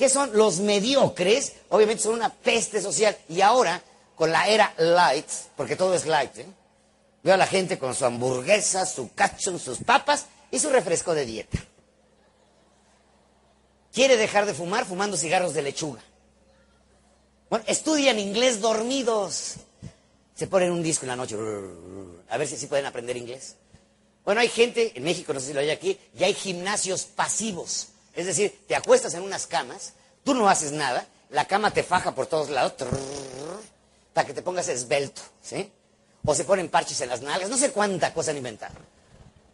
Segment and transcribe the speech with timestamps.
[0.00, 1.52] ¿Qué son los mediocres?
[1.68, 3.14] Obviamente son una peste social.
[3.28, 3.82] Y ahora,
[4.16, 5.26] con la era light,
[5.58, 6.46] porque todo es light, ¿eh?
[7.22, 11.26] veo a la gente con su hamburguesa, su cacho, sus papas y su refresco de
[11.26, 11.58] dieta.
[13.92, 16.00] Quiere dejar de fumar fumando cigarros de lechuga.
[17.50, 19.56] Bueno, estudian inglés dormidos.
[20.34, 21.36] Se ponen un disco en la noche.
[22.30, 23.56] A ver si así pueden aprender inglés.
[24.24, 27.88] Bueno, hay gente, en México, no sé si lo hay aquí, y hay gimnasios pasivos.
[28.14, 29.94] Es decir, te acuestas en unas camas,
[30.30, 32.74] tú no haces nada, la cama te faja por todos lados,
[34.12, 35.68] para que te pongas esbelto, ¿sí?
[36.24, 38.74] O se ponen parches en las nalgas, no sé cuánta cosa han inventado.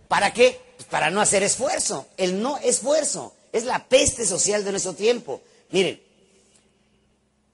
[0.06, 0.60] ¿Para qué?
[0.76, 2.08] Pues para no hacer esfuerzo.
[2.18, 5.40] El no esfuerzo es la peste social de nuestro tiempo.
[5.70, 5.98] Miren,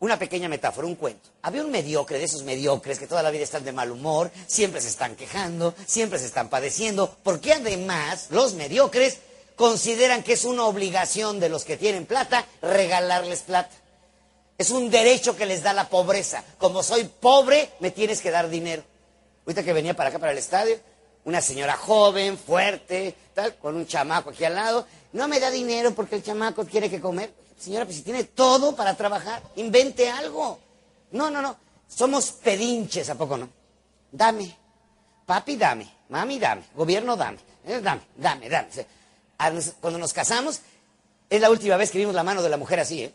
[0.01, 1.31] una pequeña metáfora, un cuento.
[1.43, 4.81] Había un mediocre de esos mediocres que toda la vida están de mal humor, siempre
[4.81, 9.19] se están quejando, siempre se están padeciendo, porque además los mediocres
[9.63, 13.71] consideran que es una obligación de los que tienen plata regalarles plata.
[14.59, 16.43] Es un derecho que les da la pobreza.
[16.59, 18.83] Como soy pobre, me tienes que dar dinero.
[19.47, 20.81] Ahorita que venía para acá, para el estadio,
[21.27, 25.95] una señora joven, fuerte, tal, con un chamaco aquí al lado, no me da dinero
[25.95, 27.33] porque el chamaco quiere que comer.
[27.57, 30.59] Señora, pues si tiene todo para trabajar, invente algo.
[31.13, 31.57] No, no, no.
[31.87, 33.49] Somos pedinches, ¿a poco no?
[34.11, 34.57] Dame.
[35.25, 35.89] Papi, dame.
[36.09, 36.65] Mami, dame.
[36.75, 37.39] Gobierno, dame.
[37.65, 39.02] Eh, dame, dame, dame.
[39.81, 40.61] Cuando nos casamos,
[41.29, 43.15] es la última vez que vimos la mano de la mujer así, ¿eh?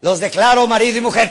[0.00, 1.30] Los declaro marido y mujer.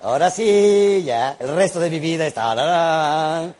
[0.00, 3.54] Ahora sí, ya, el resto de mi vida está.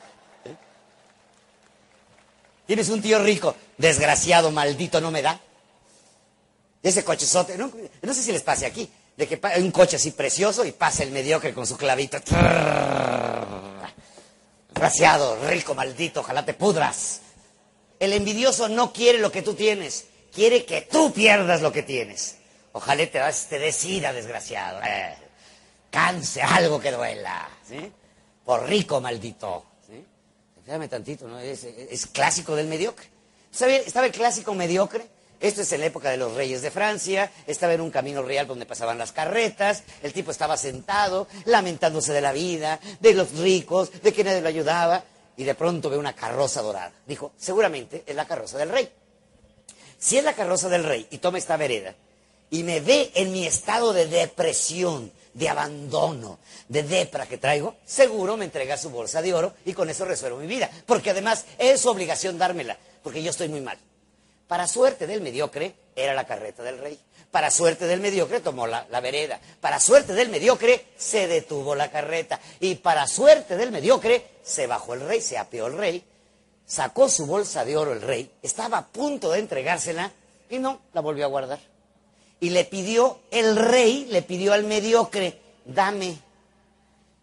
[2.67, 5.39] Tienes un tío rico, desgraciado, maldito, no me da.
[6.83, 7.71] Ese cochezote, no,
[8.03, 11.11] no sé si les pase aquí, de que un coche así precioso y pasa el
[11.11, 12.19] mediocre con su clavito.
[14.69, 17.21] Desgraciado, rico, maldito, ojalá te pudras.
[18.01, 22.37] El envidioso no quiere lo que tú tienes, quiere que tú pierdas lo que tienes.
[22.73, 24.81] Ojalá te, te decida, desgraciado.
[24.83, 25.23] Eh
[25.93, 27.49] canse, algo que duela.
[28.45, 30.05] Por rico, maldito, ¿sí?
[30.89, 31.39] Tantito, ¿no?
[31.39, 33.07] Es, clásico del mediocre.
[33.53, 33.77] ¿Sabe?
[33.87, 35.07] Estaba el clásico mediocre.
[35.43, 38.47] Esto es en la época de los reyes de Francia, estaba en un camino real
[38.47, 43.91] donde pasaban las carretas, el tipo estaba sentado, lamentándose de la vida, de los ricos,
[44.03, 45.03] de que nadie lo ayudaba,
[45.37, 46.93] y de pronto ve una carroza dorada.
[47.09, 48.89] Dijo, seguramente es la carroza del rey.
[49.99, 51.93] Si es la carroza del rey y toma esta vereda,
[52.49, 56.39] y me ve en mi estado de depresión, de abandono,
[56.69, 60.39] de depra que traigo, seguro me entrega su bolsa de oro y con eso resuelvo
[60.39, 60.71] mi vida.
[60.87, 63.79] Porque además es su obligación dármela, porque yo estoy muy mal.
[64.53, 67.01] Para suerte del mediocre, era la carreta del rey.
[67.31, 69.41] Para suerte del mediocre, tomó la, vereda.
[69.63, 72.39] Para suerte del mediocre, se detuvo la carreta.
[72.61, 76.05] Y para suerte del mediocre, se bajó el rey, se apeó el rey,
[76.67, 80.13] sacó su bolsa de oro el rey, estaba a punto de entregársela
[80.51, 81.59] y no, la volvió a guardar
[82.39, 86.19] y le pidió, el rey le pidió al mediocre, dame.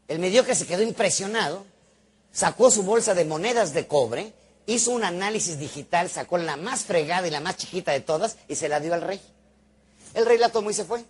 [0.08, 1.64] El mediocre se quedó impresionado,
[2.32, 4.34] sacó su bolsa de monedas de cobre,
[4.74, 8.56] hizo un análisis digital, sacó la más fregada y la más chiquita de todas y
[8.56, 9.22] se la dio al rey.
[10.14, 11.04] El rey la tomó y se fue.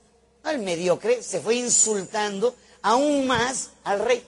[0.45, 4.23] El mediocre se fue insultando aún más al rey.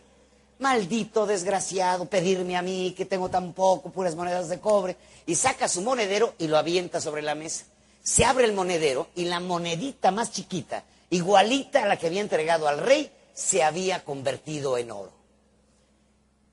[0.60, 4.96] Maldito desgraciado, pedirme a mí que tengo tan poco, puras monedas de cobre.
[5.26, 7.66] Y saca su monedero y lo avienta sobre la mesa
[8.04, 12.68] se abre el monedero y la monedita más chiquita, igualita a la que había entregado
[12.68, 15.14] al rey, se había convertido en oro.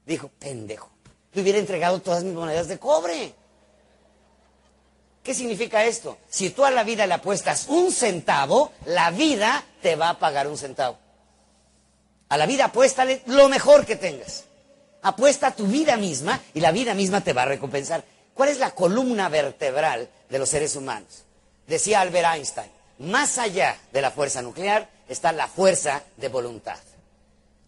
[0.07, 0.91] Dijo, pendejo,
[1.33, 3.35] le hubiera entregado todas mis monedas de cobre.
[5.23, 6.19] ¿Qué significa esto?
[6.29, 10.47] Si tú a la vida le apuestas un centavo, la vida te va a pagar
[10.47, 10.99] un centavo.
[12.31, 14.45] A la vida apuéstale lo mejor que tengas.
[15.03, 18.05] Apuesta tu vida misma y la vida misma te va a recompensar.
[18.35, 21.25] ¿Cuál es la columna vertebral de los seres humanos?
[21.67, 26.79] Decía Albert Einstein, más allá de la fuerza nuclear está la fuerza de voluntad.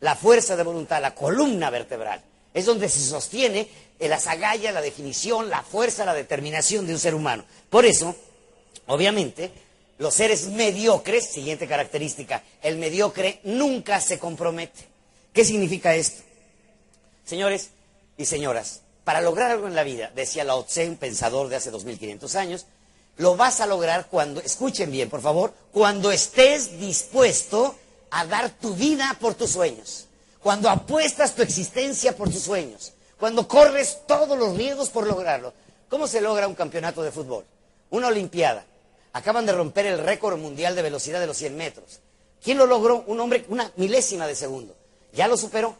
[0.00, 2.22] La fuerza de voluntad, la columna vertebral,
[2.54, 3.68] es donde se sostiene
[4.08, 7.44] la agalla, la definición, la fuerza, la determinación de un ser humano.
[7.68, 8.14] Por eso,
[8.86, 9.50] obviamente,
[9.98, 14.88] los seres mediocres, siguiente característica, el mediocre nunca se compromete.
[15.32, 16.22] ¿Qué significa esto?
[17.24, 17.70] Señores
[18.16, 21.70] y señoras, para lograr algo en la vida, decía Lao Tse, un pensador de hace
[21.70, 22.66] 2500 años,
[23.18, 27.76] lo vas a lograr cuando, escuchen bien, por favor, cuando estés dispuesto
[28.10, 30.06] a dar tu vida por tus sueños,
[30.42, 35.52] cuando apuestas tu existencia por tus sueños, cuando corres todos los riesgos por lograrlo.
[35.88, 37.44] ¿Cómo se logra un campeonato de fútbol?
[37.90, 38.64] Una olimpiada.
[39.12, 42.00] Acaban de romper el récord mundial de velocidad de los 100 metros.
[42.42, 43.04] ¿Quién lo logró?
[43.06, 44.74] Un hombre, una milésima de segundo.
[45.12, 45.76] Ya lo superó.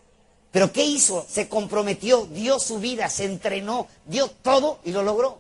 [0.51, 1.25] Pero ¿qué hizo?
[1.29, 5.39] Se comprometió, dio su vida, se entrenó, dio todo y lo logró.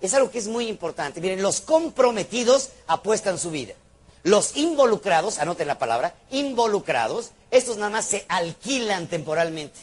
[0.00, 1.20] Es algo que es muy importante.
[1.20, 3.74] Miren, los comprometidos apuestan su vida.
[4.22, 9.80] Los involucrados, anoten la palabra, involucrados, estos nada más se alquilan temporalmente.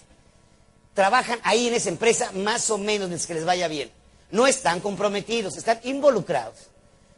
[0.93, 3.91] Trabajan ahí en esa empresa más o menos desde que les vaya bien.
[4.31, 6.55] No están comprometidos, están involucrados.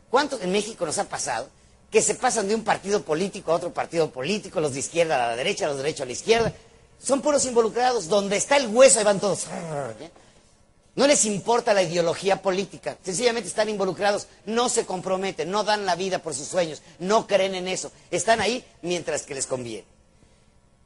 [0.09, 1.49] ¿Cuántos en México nos ha pasado
[1.91, 5.29] que se pasan de un partido político a otro partido político, los de izquierda a
[5.29, 6.53] la derecha, los de derecha a la izquierda?
[7.01, 8.07] Son puros involucrados.
[8.07, 9.45] Donde está el hueso, ahí van todos.
[10.95, 12.97] No les importa la ideología política.
[13.03, 14.27] Sencillamente están involucrados.
[14.45, 17.91] No se comprometen, no dan la vida por sus sueños, no creen en eso.
[18.11, 19.85] Están ahí mientras que les conviene.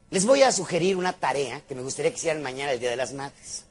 [0.10, 2.96] Les voy a sugerir una tarea que me gustaría que hicieran mañana, el Día de
[2.96, 3.64] las Madres.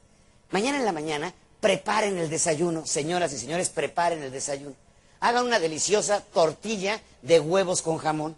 [0.51, 2.85] Mañana en la mañana, preparen el desayuno.
[2.85, 4.75] Señoras y señores, preparen el desayuno.
[5.21, 8.35] Hagan una deliciosa tortilla de huevos con jamón.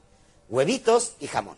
[0.49, 1.57] Huevitos y jamón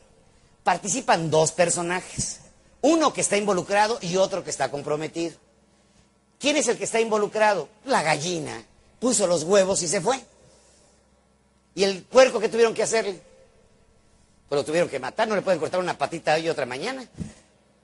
[0.68, 2.42] participan dos personajes.
[2.82, 5.34] Uno que está involucrado y otro que está comprometido.
[6.40, 7.68] ¿Quién es el que está involucrado?
[7.86, 8.64] La gallina.
[9.00, 10.20] Puso los huevos y se fue.
[11.76, 13.20] ¿Y el puerco qué tuvieron que hacerle?
[14.50, 17.06] Pues lo tuvieron que matar, no le pueden cortar una patita hoy y otra mañana.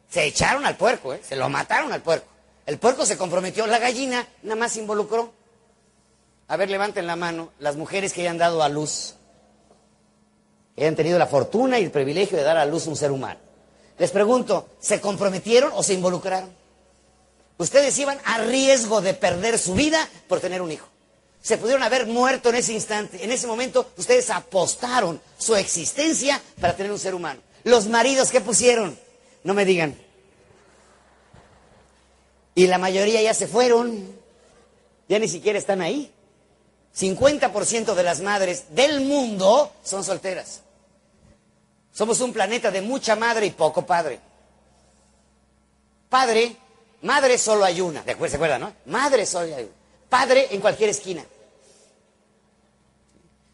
[0.09, 1.21] Se echaron al puerco, ¿eh?
[1.27, 2.27] se lo mataron al puerco.
[2.65, 5.33] El puerco se comprometió, la gallina nada más se involucró.
[6.47, 9.15] A ver, levanten la mano las mujeres que hayan dado a luz
[10.75, 13.39] que hayan tenido la fortuna y el privilegio de dar a luz un ser humano.
[13.97, 16.49] Les pregunto, ¿se comprometieron o se involucraron?
[17.57, 20.87] Ustedes iban a riesgo de perder su vida por tener un hijo.
[21.41, 23.23] Se pudieron haber muerto en ese instante.
[23.23, 27.41] En ese momento ustedes apostaron su existencia para tener un ser humano.
[27.63, 28.97] Los maridos, ¿qué pusieron?
[29.43, 29.95] No me digan.
[32.55, 34.15] Y la mayoría ya se fueron.
[35.09, 36.11] Ya ni siquiera están ahí.
[36.97, 40.61] 50% de las madres del mundo son solteras.
[41.91, 44.19] Somos un planeta de mucha madre y poco padre.
[46.09, 46.55] Padre,
[47.03, 48.03] madre solo hay una.
[48.03, 48.73] ¿Se acuerdan, no?
[48.87, 49.73] Madre solo hay una.
[50.09, 51.23] Padre en cualquier esquina.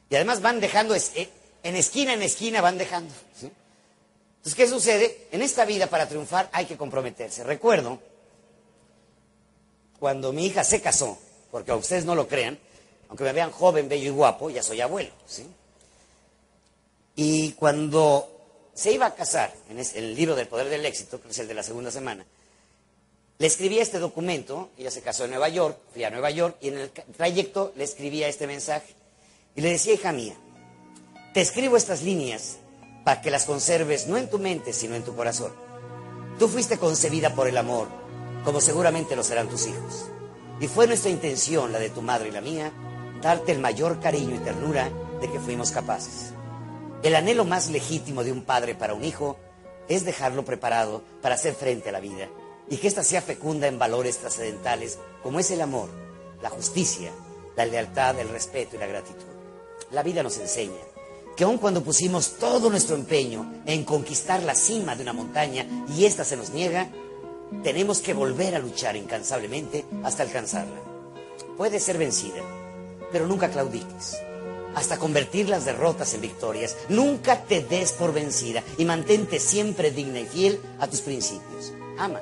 [0.09, 1.29] Y además van dejando, eh,
[1.63, 3.13] en esquina en esquina van dejando.
[3.41, 5.27] Entonces, ¿qué sucede?
[5.31, 7.43] En esta vida para triunfar hay que comprometerse.
[7.43, 7.99] Recuerdo
[9.99, 11.17] cuando mi hija se casó,
[11.51, 12.57] porque a ustedes no lo crean,
[13.09, 15.11] aunque me vean joven, bello y guapo, ya soy abuelo.
[15.27, 15.45] ¿sí?
[17.15, 21.39] Y cuando se iba a casar, en el libro del poder del éxito, que es
[21.39, 22.25] el de la segunda semana,
[23.39, 26.67] le escribía este documento, ella se casó en Nueva York, fui a Nueva York, y
[26.67, 28.93] en el trayecto le escribía este mensaje.
[29.55, 30.35] Y le decía, hija mía,
[31.33, 32.57] te escribo estas líneas
[33.05, 35.53] para que las conserves no en tu mente, sino en tu corazón.
[36.37, 37.87] Tú fuiste concebida por el amor,
[38.43, 40.09] como seguramente lo serán tus hijos.
[40.59, 42.73] Y fue nuestra intención, la de tu madre y la mía,
[43.21, 44.91] darte el mayor cariño y ternura
[45.21, 46.33] de que fuimos capaces.
[47.03, 49.37] El anhelo más legítimo de un padre para un hijo
[49.87, 52.27] es dejarlo preparado para hacer frente a la vida
[52.69, 55.89] y que ésta sea fecunda en valores trascendentales como es el amor,
[56.41, 57.11] la justicia,
[57.55, 59.25] la lealtad, el respeto y la gratitud.
[59.91, 60.79] La vida nos enseña
[61.35, 65.65] que aun cuando pusimos todo nuestro empeño en conquistar la cima de una montaña
[65.95, 66.89] y ésta se nos niega,
[67.63, 70.81] tenemos que volver a luchar incansablemente hasta alcanzarla.
[71.57, 72.41] Puede ser vencida,
[73.11, 74.17] pero nunca claudiques.
[74.75, 76.77] Hasta convertir las derrotas en victorias.
[76.89, 81.73] Nunca te des por vencida y mantente siempre digna y fiel a tus principios.
[81.97, 82.21] Ama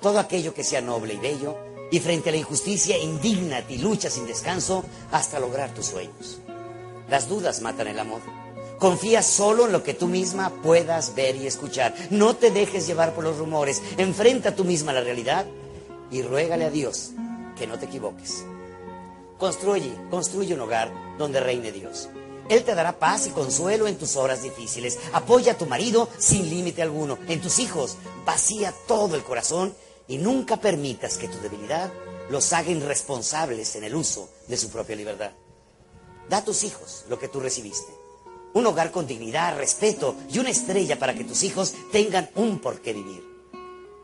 [0.00, 1.56] todo aquello que sea noble y bello
[1.90, 6.38] y frente a la injusticia indignate y lucha sin descanso hasta lograr tus sueños.
[7.08, 8.20] Las dudas matan el amor.
[8.78, 11.94] Confía solo en lo que tú misma puedas ver y escuchar.
[12.10, 13.82] No te dejes llevar por los rumores.
[13.96, 15.46] Enfrenta tú misma la realidad
[16.10, 17.10] y ruégale a Dios
[17.58, 18.44] que no te equivoques.
[19.38, 22.08] Construye, construye un hogar donde reine Dios.
[22.48, 24.98] Él te dará paz y consuelo en tus horas difíciles.
[25.12, 27.18] Apoya a tu marido sin límite alguno.
[27.28, 29.74] En tus hijos, vacía todo el corazón
[30.08, 31.92] y nunca permitas que tu debilidad
[32.30, 35.32] los haga irresponsables en el uso de su propia libertad.
[36.28, 37.92] Da a tus hijos lo que tú recibiste.
[38.54, 42.80] Un hogar con dignidad, respeto y una estrella para que tus hijos tengan un por
[42.80, 43.22] qué vivir.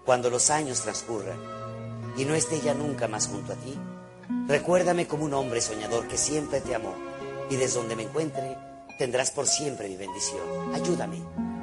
[0.04, 1.38] Cuando los años transcurran
[2.16, 3.76] y no esté ya nunca más junto a ti,
[4.46, 6.94] Recuérdame como un hombre soñador que siempre te amó
[7.50, 8.56] y desde donde me encuentre
[8.98, 10.74] tendrás por siempre mi bendición.
[10.74, 11.22] Ayúdame,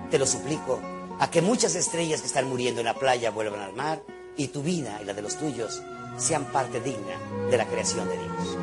[0.10, 0.80] te lo suplico,
[1.20, 4.04] a que muchas estrellas que están muriendo en la playa vuelvan al mar
[4.42, 5.84] y tu vida y la de los tuyos
[6.18, 8.58] sean parte digna de la creación de Dios.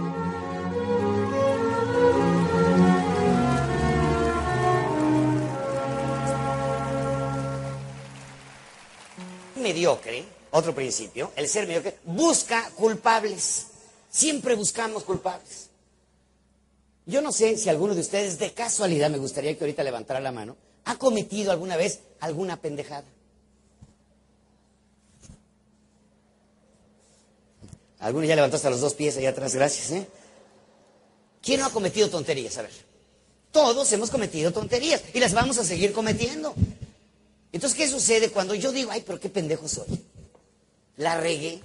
[9.56, 13.66] Mediocre, otro principio, el ser mediocre, busca culpables.
[14.10, 15.68] Siempre buscamos culpables.
[17.06, 20.32] Yo no sé si alguno de ustedes, de casualidad, me gustaría que ahorita levantara la
[20.32, 20.56] mano,
[20.86, 23.04] ha cometido alguna vez alguna pendejada.
[28.00, 29.90] Algunos ya levantó hasta los dos pies allá atrás, gracias.
[29.90, 30.06] ¿eh?
[31.42, 32.56] ¿Quién no ha cometido tonterías?
[32.58, 32.70] A ver.
[33.50, 36.54] Todos hemos cometido tonterías y las vamos a seguir cometiendo.
[37.52, 39.86] Entonces, ¿qué sucede cuando yo digo, ay, pero qué pendejo soy?
[40.96, 41.60] La regué.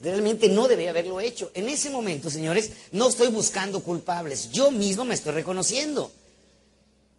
[0.00, 1.50] Realmente no debía haberlo hecho.
[1.54, 4.50] En ese momento, señores, no estoy buscando culpables.
[4.50, 6.12] Yo mismo me estoy reconociendo.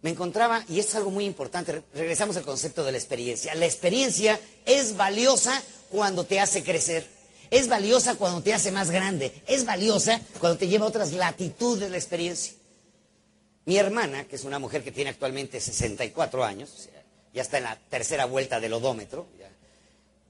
[0.02, 3.54] Me encontraba, y esto es algo muy importante, regresamos al concepto de la experiencia.
[3.56, 5.60] La experiencia es valiosa
[5.90, 7.15] cuando te hace crecer.
[7.50, 9.32] Es valiosa cuando te hace más grande.
[9.46, 12.54] Es valiosa cuando te lleva a otras latitudes de la experiencia.
[13.64, 16.88] Mi hermana, que es una mujer que tiene actualmente 64 años,
[17.32, 19.26] ya está en la tercera vuelta del odómetro,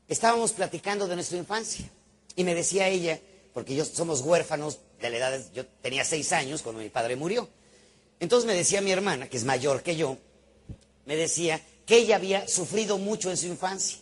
[0.08, 1.88] estábamos platicando de nuestra infancia.
[2.34, 3.20] Y me decía ella,
[3.52, 7.48] porque yo somos huérfanos de la edad, yo tenía seis años cuando mi padre murió.
[8.20, 10.18] Entonces me decía mi hermana, que es mayor que yo,
[11.04, 13.98] me decía que ella había sufrido mucho en su infancia,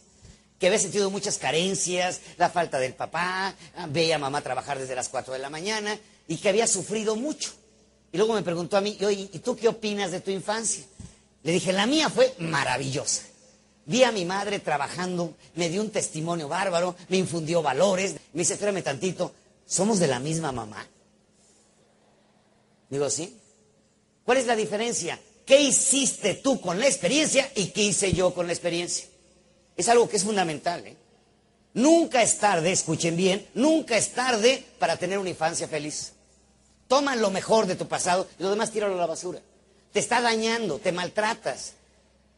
[0.64, 3.54] que había sentido muchas carencias, la falta del papá,
[3.90, 7.52] veía a mamá trabajar desde las cuatro de la mañana y que había sufrido mucho.
[8.11, 10.83] Y luego me preguntó a mí, oye, ¿y tú qué opinas de tu infancia?
[11.42, 13.25] Le dije, la mía fue maravillosa.
[13.85, 18.14] Vi a mi madre trabajando, me dio un testimonio bárbaro, me infundió valores.
[18.33, 19.35] Me dice, espérame tantito,
[19.66, 20.88] ¿somos de la misma mamá?
[22.88, 23.37] Digo, sí.
[24.25, 25.21] ¿Cuál es la diferencia?
[25.44, 29.09] ¿Qué hiciste tú con la experiencia y qué hice yo con la experiencia?
[29.76, 30.86] Es algo que es fundamental.
[30.86, 30.96] ¿eh?
[31.74, 36.12] Nunca es tarde, escuchen bien, nunca es tarde para tener una infancia feliz.
[36.88, 39.40] Toma lo mejor de tu pasado y lo demás tíralo a la basura.
[39.92, 41.74] Te está dañando, te maltratas,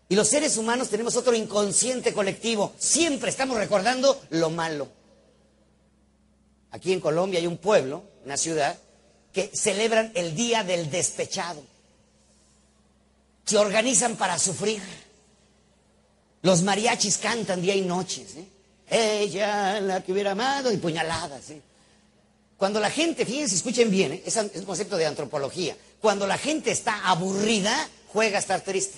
[0.08, 2.72] y los seres humanos tenemos otro inconsciente colectivo.
[2.78, 4.88] Siempre estamos recordando lo malo.
[6.70, 8.78] Aquí en Colombia hay un pueblo, una ciudad,
[9.32, 11.62] que celebran el Día del Despechado.
[13.44, 14.80] Se organizan para sufrir.
[16.46, 18.24] Los mariachis cantan día y noche.
[18.88, 21.42] Ella, la que hubiera amado, y puñaladas.
[22.56, 24.22] Cuando la gente, fíjense, escuchen bien, ¿eh?
[24.24, 25.76] es un concepto de antropología.
[26.00, 27.76] Cuando la gente está aburrida,
[28.12, 28.96] juega a estar triste.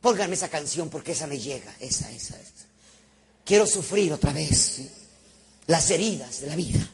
[0.00, 2.66] Pónganme esa canción porque esa me llega, esa, esa, esa.
[3.44, 4.80] Quiero sufrir otra vez
[5.66, 6.88] las heridas de la vida.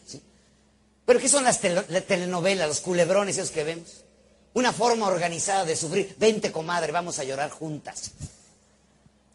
[1.04, 4.04] Pero ¿qué son las, telenovelas, los culebrones esos que vemos?
[4.54, 6.16] Una forma organizada de sufrir.
[6.18, 8.12] Vente, comadre, vamos a llorar juntas.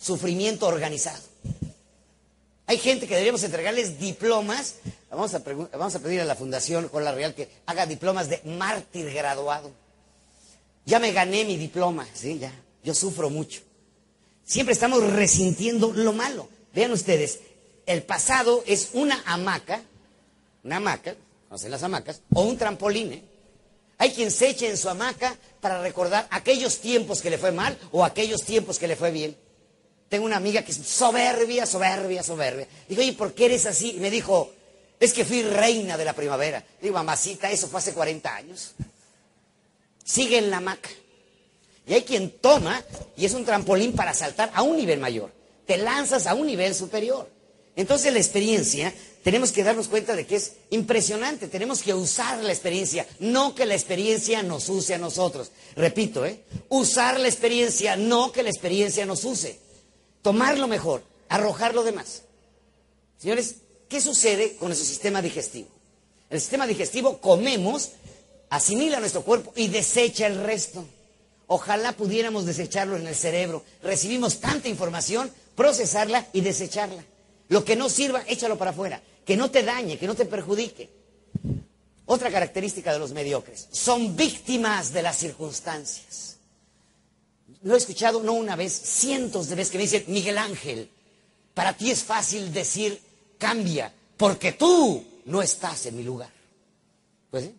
[0.04, 1.24] Sufrimiento organizado.
[2.66, 4.76] Hay gente que deberíamos entregarles diplomas.
[5.10, 8.42] Vamos a, vamos a pedir a la Fundación con la Real que haga diplomas de
[8.44, 9.72] mártir graduado.
[10.86, 12.52] Ya me gané mi diploma, sí, ya.
[12.84, 13.62] Yo sufro mucho.
[14.44, 16.50] Siempre estamos resintiendo lo malo.
[16.74, 17.40] Vean ustedes,
[17.86, 19.82] el pasado es una hamaca,
[20.66, 21.16] una hamaca,
[21.48, 23.14] conocen las hamacas, o un trampolín.
[23.14, 23.24] ¿eh?
[24.00, 27.78] Hay quien se eche en su hamaca para recordar aquellos tiempos que le fue mal
[27.94, 29.38] o aquellos tiempos que le fue bien.
[30.14, 32.68] Tengo una amiga que es soberbia, soberbia, soberbia.
[32.88, 33.96] Digo, oye, ¿por qué eres así?
[33.98, 34.54] Y me dijo,
[35.00, 36.64] es que fui reina de la primavera.
[36.80, 38.74] Digo, mamacita, eso fue hace 40 años.
[40.04, 40.92] Sigue en la hamaca.
[41.88, 42.80] Y hay quien toma
[43.18, 45.32] y es un trampolín para saltar a un nivel mayor.
[45.66, 47.28] Te lanzas a un nivel superior.
[47.76, 48.94] Entonces la experiencia,
[49.24, 51.48] tenemos que darnos cuenta de que es impresionante.
[51.48, 55.50] Tenemos que usar la experiencia, no que la experiencia nos use a nosotros.
[55.76, 56.44] Repito, ¿eh?
[56.70, 59.63] Usar la experiencia, no que la experiencia nos use.
[60.24, 62.24] Tomar lo mejor, arrojar lo demás.
[63.20, 63.58] Señores,
[63.90, 65.68] ¿qué sucede con nuestro sistema digestivo?
[66.30, 67.92] El sistema digestivo comemos,
[68.50, 70.84] asimila nuestro cuerpo y desecha el resto.
[71.48, 73.64] Ojalá pudiéramos desecharlo en el cerebro.
[73.84, 77.04] Recibimos tanta información, procesarla y desecharla.
[77.50, 79.04] Lo que no sirva, échalo para afuera.
[79.26, 80.90] Que no te dañe, que no te perjudique.
[82.06, 86.38] Otra característica de los mediocres, son víctimas de las circunstancias.
[87.64, 90.90] Lo he escuchado no una vez, cientos de veces que me dicen, Miguel Ángel,
[91.54, 93.00] para ti es fácil decir
[93.38, 96.30] cambia, porque tú no estás en mi lugar.
[97.32, 97.50] Pues.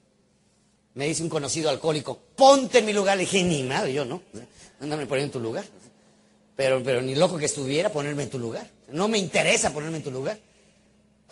[0.94, 3.16] Me dice un conocido alcohólico, ponte en mi lugar.
[3.16, 4.22] Le dije, ni nada, yo no.
[4.80, 5.64] Ándame poner en tu lugar.
[6.54, 8.70] Pero, pero ni loco que estuviera ponerme en tu lugar.
[8.92, 10.38] No me interesa ponerme en tu lugar.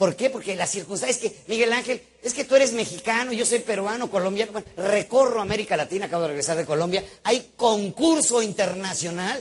[0.02, 0.30] ¿Por qué?
[0.30, 4.10] Porque la circunstancia es que, Miguel Ángel, es que tú eres mexicano, yo soy peruano,
[4.10, 4.60] colombiano.
[4.76, 7.04] recorro América Latina, acabo de regresar de Colombia.
[7.22, 9.40] Hay concurso internacional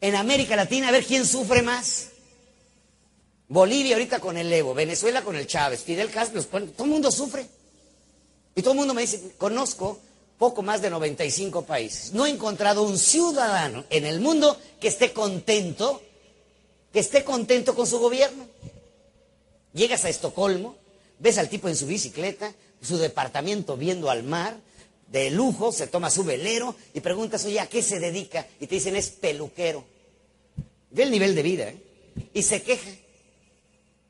[0.00, 2.06] en América Latina a ver quién sufre más.
[3.48, 7.46] Bolivia ahorita con el Evo, Venezuela con el Chávez, Fidel Castro, todo el mundo sufre.
[8.54, 10.00] Y todo el mundo me dice, conozco
[10.38, 12.14] poco más de 95 países.
[12.14, 16.00] No he encontrado un ciudadano en el mundo que esté contento,
[16.90, 18.48] que esté contento con su gobierno.
[19.78, 20.76] Llegas a Estocolmo,
[21.20, 24.58] ves al tipo en su bicicleta, su departamento viendo al mar,
[25.06, 28.44] de lujo, se toma su velero y preguntas, oye, ¿a qué se dedica?
[28.58, 29.84] Y te dicen, es peluquero.
[30.90, 31.78] Ve el nivel de vida, ¿eh?
[32.34, 32.90] Y se queja.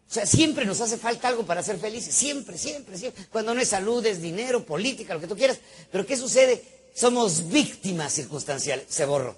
[0.08, 3.26] O sea, siempre nos hace falta algo para ser felices, siempre, siempre, siempre.
[3.30, 5.58] Cuando no es salud, es dinero, política, lo que tú quieras.
[5.92, 6.64] Pero ¿qué sucede?
[6.94, 9.36] Somos víctimas circunstanciales, se borró.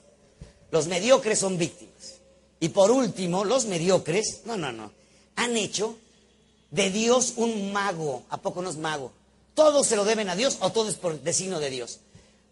[0.70, 2.20] Los mediocres son víctimas.
[2.60, 4.92] Y por último, los mediocres, no, no, no,
[5.34, 5.96] han hecho
[6.70, 8.24] de Dios un mago.
[8.30, 9.12] ¿A poco no es mago?
[9.54, 12.00] Todos se lo deben a Dios o todo es por designio de Dios.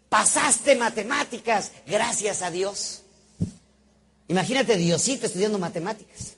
[0.09, 3.01] Pasaste matemáticas, gracias a Dios.
[4.27, 6.33] Imagínate Diosito estudiando matemáticas.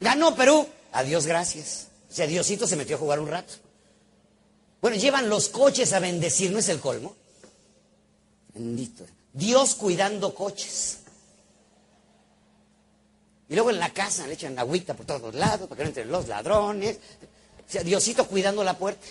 [0.00, 0.66] Ganó Perú.
[0.92, 1.88] A Dios gracias.
[2.10, 3.54] O sea, Diosito se metió a jugar un rato.
[4.80, 7.14] Bueno, llevan los coches a bendecir, ¿no es el colmo?
[8.54, 9.04] Bendito.
[9.32, 11.00] Dios cuidando coches.
[13.48, 16.10] Y luego en la casa le echan agüita por todos lados para que no entren
[16.10, 16.96] los ladrones.
[16.96, 19.06] O sea, Diosito cuidando la puerta.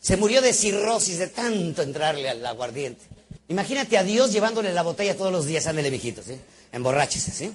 [0.00, 3.04] Se murió de cirrosis de tanto entrarle al aguardiente.
[3.48, 6.40] Imagínate a Dios llevándole la botella todos los días, ándele viejito, ¿sí?
[6.72, 7.52] Emborráchese, ¿sí?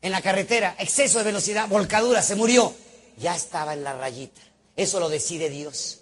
[0.00, 2.74] En la carretera, exceso de velocidad, volcadura, se murió.
[3.18, 4.40] Ya estaba en la rayita.
[4.76, 6.00] Eso lo decide Dios.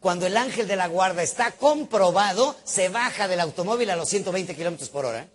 [0.00, 4.54] Cuando el ángel de la guarda está comprobado, se baja del automóvil a los 120
[4.54, 5.26] kilómetros por hora.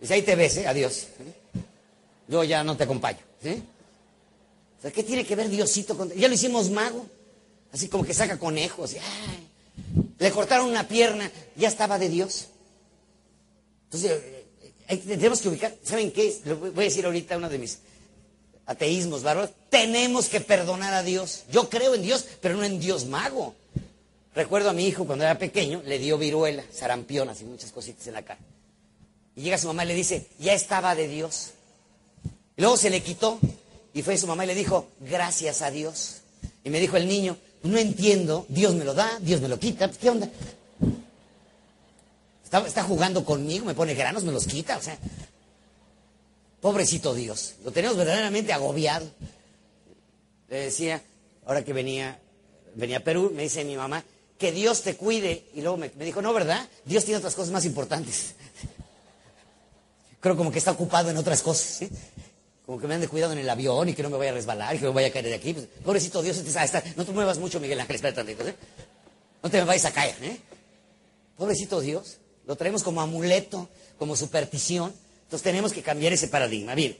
[0.00, 0.66] Dice, ahí te ves, ¿eh?
[0.66, 1.06] Adiós.
[2.28, 3.62] Yo ya no te acompaño, ¿sí?
[4.94, 6.10] ¿qué tiene que ver Diosito con...
[6.12, 7.06] Ya lo hicimos mago.
[7.72, 8.94] Así como que saca conejos.
[10.18, 12.48] Le cortaron una pierna, ya estaba de Dios.
[13.84, 14.22] Entonces,
[14.88, 16.40] eh, tenemos que ubicar, ¿saben qué?
[16.44, 17.78] Le voy a decir ahorita uno de mis
[18.66, 19.50] ateísmos bárbaros.
[19.70, 21.44] Tenemos que perdonar a Dios.
[21.50, 23.54] Yo creo en Dios, pero no en Dios mago.
[24.34, 28.14] Recuerdo a mi hijo cuando era pequeño, le dio viruela, sarampión, así muchas cositas en
[28.14, 28.40] la cara.
[29.38, 31.50] Y llega su mamá y le dice, ya estaba de Dios.
[32.56, 33.38] Y luego se le quitó
[33.94, 36.22] y fue su mamá y le dijo, gracias a Dios.
[36.64, 39.88] Y me dijo el niño, no entiendo, Dios me lo da, Dios me lo quita,
[39.92, 40.28] ¿qué onda?
[42.42, 44.98] Está, jugando conmigo, me pone granos, me los quita, o sea,
[46.60, 49.08] pobrecito Dios, lo tenemos verdaderamente agobiado.
[50.48, 51.00] Le decía,
[51.46, 52.18] ahora que venía,
[52.74, 54.02] venía a Perú, me dice mi mamá,
[54.36, 55.44] que Dios te cuide.
[55.54, 56.66] Y luego me, dijo, no, ¿verdad?
[56.84, 58.34] Dios tiene otras cosas más importantes.
[60.20, 61.66] Creo como que está ocupado en otras cosas.
[61.66, 61.90] ¿sí?
[62.68, 64.76] como que me ande cuidado en el avión y que no me vaya a resbalar
[64.76, 65.54] y que me vaya a caer de aquí.
[65.54, 66.36] Pues, pobrecito Dios,
[66.96, 68.54] no te muevas mucho, Miguel Ángel, espérate tantito, ¿eh?
[69.42, 70.36] No te me vayas a caer, ¿eh?
[71.38, 74.92] Pobrecito Dios, lo traemos como amuleto, como superstición.
[75.22, 76.74] Entonces tenemos que cambiar ese paradigma.
[76.74, 76.98] Bien,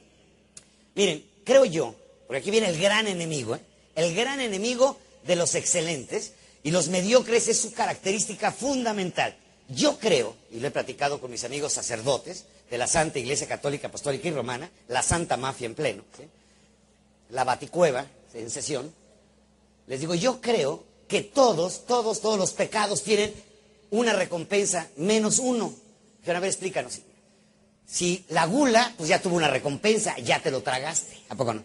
[0.94, 1.94] miren, creo yo,
[2.26, 3.60] porque aquí viene el gran enemigo, ¿eh?
[3.94, 9.36] El gran enemigo de los excelentes y los mediocres es su característica fundamental.
[9.68, 13.88] Yo creo, y lo he platicado con mis amigos sacerdotes, de la Santa Iglesia Católica,
[13.88, 16.04] Apostólica y Romana, la Santa Mafia en pleno,
[17.30, 18.92] la Baticueva en sesión,
[19.86, 23.32] les digo, yo creo que todos, todos, todos los pecados tienen
[23.90, 25.72] una recompensa menos uno.
[26.24, 27.00] Pero a ver, explícanos.
[27.86, 31.18] Si la gula, pues ya tuvo una recompensa, ya te lo tragaste.
[31.30, 31.64] ¿A poco no?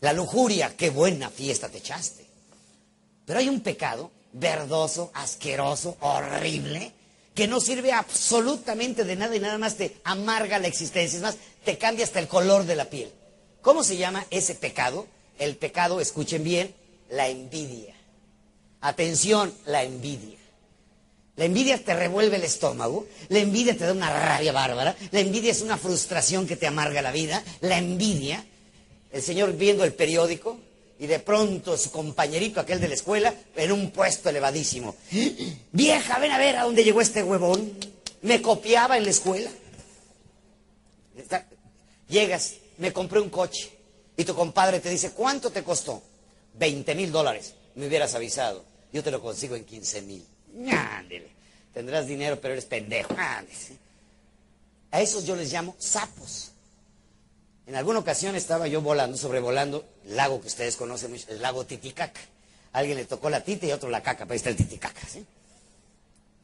[0.00, 2.24] La lujuria, qué buena fiesta te echaste.
[3.26, 6.92] Pero hay un pecado verdoso, asqueroso, horrible,
[7.38, 11.36] que no sirve absolutamente de nada y nada más te amarga la existencia, es más,
[11.64, 13.12] te cambia hasta el color de la piel.
[13.62, 15.06] ¿Cómo se llama ese pecado?
[15.38, 16.74] El pecado, escuchen bien,
[17.08, 17.94] la envidia.
[18.80, 20.36] Atención, la envidia.
[21.36, 25.52] La envidia te revuelve el estómago, la envidia te da una rabia bárbara, la envidia
[25.52, 28.44] es una frustración que te amarga la vida, la envidia,
[29.12, 30.58] el Señor viendo el periódico,
[30.98, 34.96] y de pronto su compañerito, aquel de la escuela, en un puesto elevadísimo.
[35.72, 37.72] Vieja, ven a ver a dónde llegó este huevón.
[38.22, 39.50] Me copiaba en la escuela.
[42.08, 43.70] Llegas, me compré un coche
[44.16, 46.02] y tu compadre te dice, ¿cuánto te costó?
[46.54, 47.54] 20 mil dólares.
[47.76, 48.64] Me hubieras avisado.
[48.92, 50.26] Yo te lo consigo en 15 mil.
[50.72, 51.28] Ándele.
[51.72, 53.14] Tendrás dinero, pero eres pendejo.
[54.90, 56.50] A esos yo les llamo sapos.
[57.68, 62.18] En alguna ocasión estaba yo volando, sobrevolando el lago que ustedes conocen el lago Titicaca.
[62.72, 65.06] alguien le tocó la tita y otro la caca, pero ahí está el Titicaca.
[65.06, 65.22] ¿sí?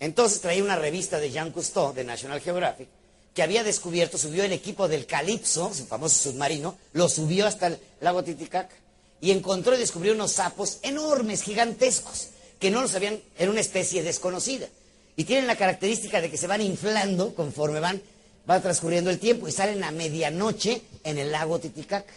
[0.00, 2.88] Entonces traía una revista de Jean Cousteau, de National Geographic,
[3.32, 7.78] que había descubierto, subió el equipo del Calypso, su famoso submarino, lo subió hasta el
[8.02, 8.76] lago Titicaca
[9.22, 12.28] y encontró y descubrió unos sapos enormes, gigantescos,
[12.60, 14.68] que no los habían, era una especie desconocida.
[15.16, 18.02] Y tienen la característica de que se van inflando conforme van
[18.48, 22.12] va transcurriendo el tiempo y salen a medianoche en el lago Titicaca.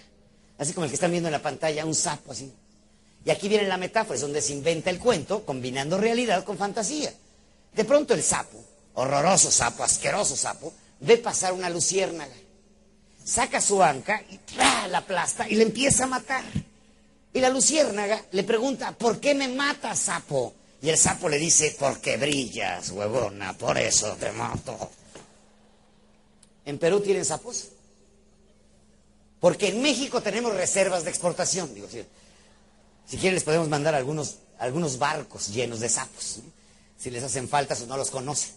[0.58, 2.52] Así como el que están viendo en la pantalla, un sapo así.
[3.24, 7.14] Y aquí viene la metáfora, es donde se inventa el cuento, combinando realidad con fantasía.
[7.74, 8.64] De pronto el sapo,
[8.96, 12.34] horroroso sapo, asqueroso sapo, ve pasar una luciérnaga.
[13.24, 14.40] Saca su anca y
[14.90, 16.44] la aplasta y le empieza a matar.
[17.34, 20.54] Y la luciérnaga le pregunta, ¿por qué me matas, sapo?
[20.82, 24.92] Y el sapo le dice, porque brillas, huevona, por eso te mato.
[26.68, 27.70] ¿En Perú tienen sapos?
[29.40, 31.74] Porque en México tenemos reservas de exportación.
[31.74, 32.04] Digo, si,
[33.08, 36.40] si quieren les podemos mandar algunos, algunos barcos llenos de sapos.
[37.00, 38.50] Si les hacen falta o no los conocen.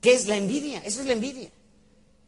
[0.00, 0.82] ¿Qué es la envidia?
[0.84, 1.48] Eso es la envidia.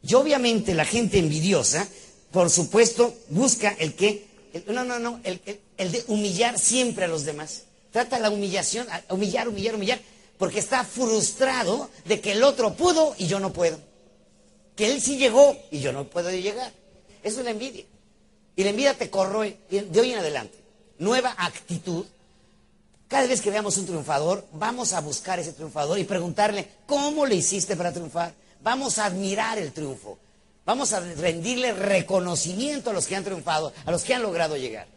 [0.01, 1.85] Y obviamente la gente envidiosa,
[2.31, 4.25] por supuesto, busca el que,
[4.67, 5.41] no, no, no, el,
[5.75, 7.63] el, de humillar siempre a los demás.
[7.91, 9.99] Trata la humillación, humillar, humillar, humillar,
[10.37, 13.77] porque está frustrado de que el otro pudo y yo no puedo.
[14.75, 16.71] Que él sí llegó y yo no puedo llegar.
[17.23, 17.85] Eso es la envidia.
[18.55, 20.57] Y la envidia te corroe de hoy en adelante.
[20.99, 22.05] Nueva actitud.
[23.07, 27.35] Cada vez que veamos un triunfador, vamos a buscar ese triunfador y preguntarle, ¿cómo le
[27.35, 28.33] hiciste para triunfar?
[28.61, 30.17] Vamos a admirar el triunfo.
[30.65, 34.87] Vamos a rendirle reconocimiento a los que han triunfado, a los que han logrado llegar.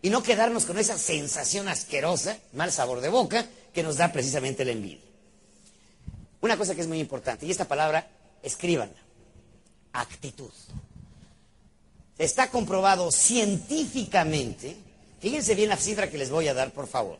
[0.00, 3.44] Y no quedarnos con esa sensación asquerosa, mal sabor de boca,
[3.74, 5.00] que nos da precisamente la envidia.
[6.40, 8.08] Una cosa que es muy importante, y esta palabra,
[8.42, 8.94] escríbanla,
[10.00, 10.50] actitud.
[12.18, 14.76] Está comprobado científicamente,
[15.20, 17.18] fíjense bien la cifra que les voy a dar, por favor,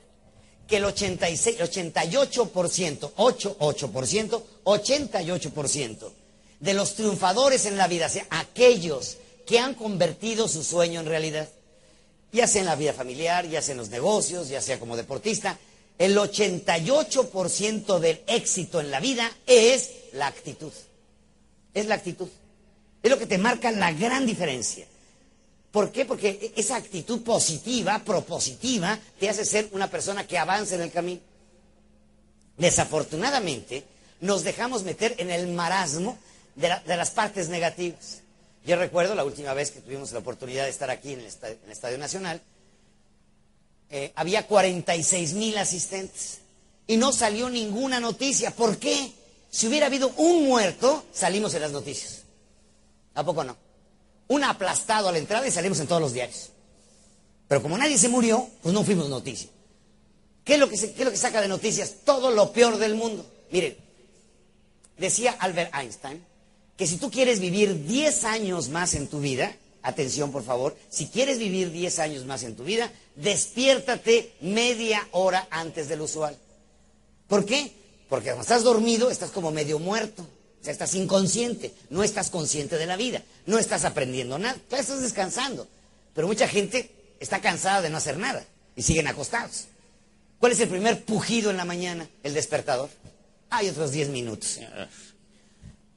[0.66, 6.12] que el 86, 88%, 88%, 88%
[6.60, 11.06] de los triunfadores en la vida, o sea, aquellos que han convertido su sueño en
[11.06, 11.48] realidad,
[12.32, 15.58] ya sea en la vida familiar, ya sea en los negocios, ya sea como deportista,
[15.98, 20.72] el 88% del éxito en la vida es la actitud.
[21.72, 22.28] Es la actitud.
[23.02, 24.86] Es lo que te marca la gran diferencia.
[25.70, 26.06] ¿Por qué?
[26.06, 31.20] Porque esa actitud positiva, propositiva, te hace ser una persona que avanza en el camino.
[32.56, 33.84] Desafortunadamente,
[34.20, 36.16] nos dejamos meter en el marasmo
[36.54, 38.22] de, las partes negativas.
[38.64, 41.26] Yo recuerdo la última vez que tuvimos la oportunidad de estar aquí en el
[41.70, 42.40] Estadio, Nacional,
[43.90, 46.38] eh, había 46 mil asistentes
[46.86, 48.50] y no salió ninguna noticia.
[48.50, 49.12] ¿Por qué?
[49.50, 52.22] Si hubiera habido un muerto, salimos en las noticias.
[53.16, 53.56] ¿A poco no?
[54.28, 56.50] Un aplastado a la entrada y salimos en todos los diarios.
[57.48, 59.48] Pero como nadie se murió, pues no fuimos noticia.
[60.44, 61.94] ¿Qué es lo que, qué es lo que saca de noticias?
[62.04, 63.26] Todo lo peor del mundo.
[63.50, 63.76] Miren,
[64.98, 66.24] decía Albert Einstein
[66.76, 71.06] que si tú quieres vivir 10 años más en tu vida, atención por favor, si
[71.06, 76.36] quieres vivir 10 años más en tu vida, despiértate media hora antes del usual.
[77.28, 77.72] ¿Por qué?
[78.10, 80.26] Porque cuando estás dormido estás como medio muerto
[80.64, 85.66] sea, estás inconsciente, no estás consciente de la vida, no estás aprendiendo nada, estás descansando.
[86.14, 86.90] Pero mucha gente
[87.20, 89.66] está cansada de no hacer nada y siguen acostados.
[90.38, 92.08] ¿Cuál es el primer pujido en la mañana?
[92.22, 92.90] El despertador.
[93.50, 94.60] Hay otros 10 minutos.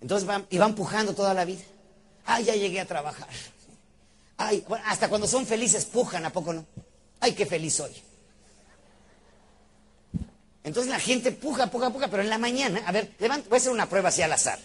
[0.01, 1.61] Entonces van, y van pujando toda la vida.
[2.25, 3.27] Ay, ya llegué a trabajar.
[4.37, 6.65] Ay, hasta cuando son felices pujan, ¿a poco no?
[7.19, 7.91] Ay, qué feliz soy.
[10.69, 13.71] Entonces la gente puja, puja, puja, pero en la mañana, a ver, voy a hacer
[13.71, 14.59] una prueba así al azar.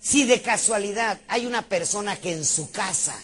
[0.00, 3.16] Si de casualidad hay una persona que en su casa,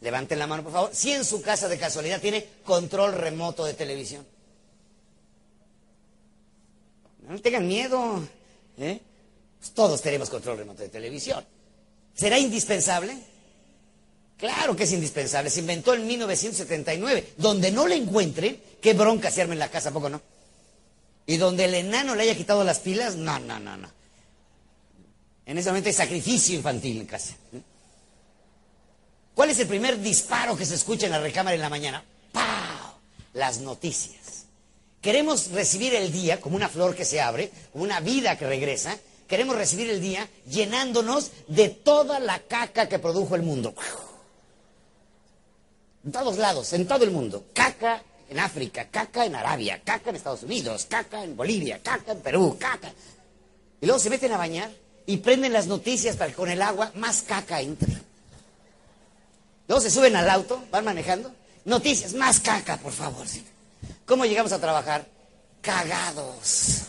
[0.00, 3.74] levanten la mano por favor, si en su casa de casualidad tiene control remoto de
[3.74, 4.26] televisión.
[7.28, 8.26] No tengan miedo.
[8.78, 8.98] ¿eh?
[9.58, 11.44] Pues todos tenemos control remoto de televisión.
[12.14, 13.18] ¿Será indispensable?
[14.38, 15.50] Claro que es indispensable.
[15.50, 17.34] Se inventó en 1979.
[17.36, 20.22] Donde no le encuentren, qué bronca se arma en la casa, poco no?
[21.30, 23.88] Y donde el enano le haya quitado las pilas, no, no, no, no.
[25.46, 27.36] En ese momento hay sacrificio infantil en casa.
[29.32, 32.02] ¿Cuál es el primer disparo que se escucha en la recámara en la mañana?
[32.32, 32.94] ¡Pau!
[33.34, 34.46] Las noticias.
[35.00, 38.98] Queremos recibir el día como una flor que se abre, como una vida que regresa.
[39.28, 43.72] Queremos recibir el día llenándonos de toda la caca que produjo el mundo.
[46.04, 47.44] En todos lados, en todo el mundo.
[47.54, 52.20] Caca en África, caca en Arabia, caca en Estados Unidos, caca en Bolivia, caca en
[52.20, 52.92] Perú, caca.
[53.80, 54.70] Y luego se meten a bañar
[55.04, 57.92] y prenden las noticias para que con el agua más caca entre.
[59.66, 61.32] Luego se suben al auto, van manejando.
[61.64, 63.26] Noticias, más caca, por favor.
[64.06, 65.06] ¿Cómo llegamos a trabajar?
[65.60, 66.82] Cagados.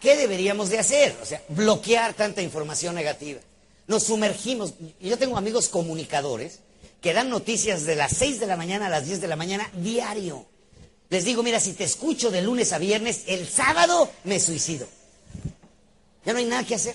[0.00, 1.16] ¿Qué deberíamos de hacer?
[1.22, 3.40] O sea, bloquear tanta información negativa.
[3.86, 4.74] Nos sumergimos.
[5.00, 6.60] Yo tengo amigos comunicadores
[7.00, 9.70] que dan noticias de las 6 de la mañana a las 10 de la mañana
[9.74, 10.46] diario.
[11.10, 14.86] Les digo, mira, si te escucho de lunes a viernes, el sábado me suicido.
[16.24, 16.94] Ya no hay nada que hacer.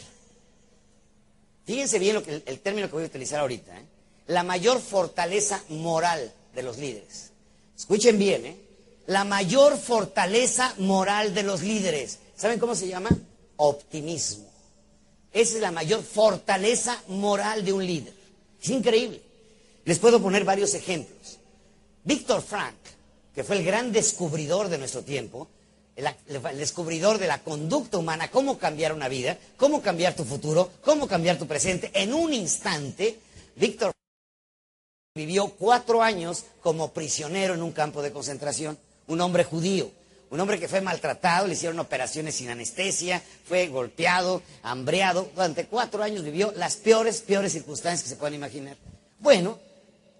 [1.65, 3.75] Fíjense bien lo que, el, término que voy a utilizar ahorita.
[3.77, 3.85] ¿eh?
[4.27, 7.31] La mayor fortaleza moral de los líderes.
[7.75, 8.57] Escuchen bien, ¿eh?
[9.07, 13.09] La mayor fortaleza moral de los líderes ¿Saben cómo se llama?
[13.55, 14.43] Optimismo.
[15.31, 18.13] Esa es la mayor fortaleza moral de un líder.
[18.61, 19.21] Es increíble.
[19.85, 21.39] Les puedo poner varios ejemplos.
[22.03, 22.75] Víctor Frank,
[23.33, 25.47] que fue el gran descubridor de nuestro tiempo,
[25.95, 26.05] el,
[26.57, 31.39] descubridor de la conducta humana, cómo cambiar una vida, cómo cambiar tu futuro, cómo cambiar
[31.39, 31.91] tu presente.
[31.93, 33.21] En un instante,
[33.55, 33.93] Víctor
[35.15, 38.77] vivió cuatro años como prisionero en un campo de concentración,
[39.07, 39.89] un hombre judío,
[40.33, 46.01] un hombre que fue maltratado, le hicieron operaciones sin anestesia, fue golpeado, hambreado, durante cuatro
[46.01, 48.75] años vivió las peores, peores circunstancias que se puedan imaginar.
[49.19, 49.59] Bueno,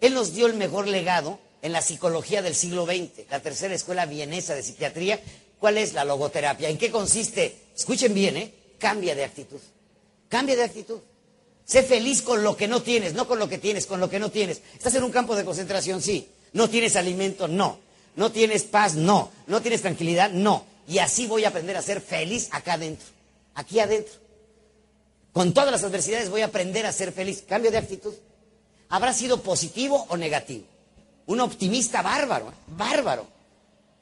[0.02, 4.06] él nos dio el mejor legado en la psicología del siglo XX, la tercera escuela
[4.06, 5.19] vienesa de psiquiatría.
[5.58, 6.69] ¿Cuál es la logoterapia?
[6.69, 7.58] ¿En qué consiste?
[7.76, 8.54] Escuchen bien, ¿eh?
[8.78, 9.62] Cambia de actitud.
[10.30, 10.99] Cambia de actitud.
[11.65, 14.19] Sé feliz con lo que no tienes, no con lo que tienes, con lo que
[14.19, 14.62] no tienes.
[14.76, 16.04] ¿Estás en un campo de concentración?
[16.04, 16.28] Sí.
[16.52, 17.47] ¿No tienes alimento?
[17.47, 17.80] No.
[18.15, 18.95] ¿No tienes paz?
[18.95, 19.32] No.
[19.47, 20.32] ¿No tienes tranquilidad?
[20.32, 20.65] No.
[20.88, 23.08] Y así voy a aprender a ser feliz acá adentro.
[23.56, 24.13] Aquí adentro.
[25.32, 27.43] Con todas las adversidades voy a aprender a ser feliz.
[27.47, 28.13] Cambio de actitud.
[28.89, 30.65] ¿Habrá sido positivo o negativo?
[31.26, 33.26] Un optimista bárbaro, bárbaro.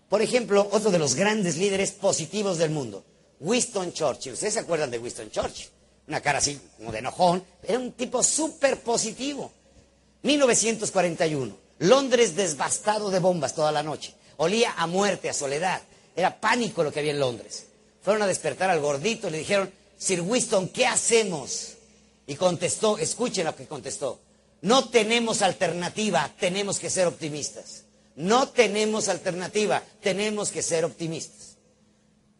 [0.10, 3.06] Por ejemplo, otro de los grandes líderes positivos del mundo,
[3.39, 4.34] Winston Churchill.
[4.34, 5.69] ¿Ustedes se acuerdan de Winston Churchill?
[6.08, 9.52] una cara así como de enojón, era un tipo súper positivo.
[10.24, 15.82] 1941, Londres devastado de bombas toda la noche, olía a muerte, a soledad,
[16.15, 17.65] era pánico lo que había en Londres.
[18.04, 21.74] Fueron a despertar al gordito le dijeron, Sir Winston, ¿qué hacemos?
[22.28, 24.20] Y contestó, escuchen lo que contestó,
[24.62, 27.84] no tenemos alternativa, tenemos que ser optimistas.
[28.15, 31.58] No tenemos alternativa, tenemos que ser optimistas.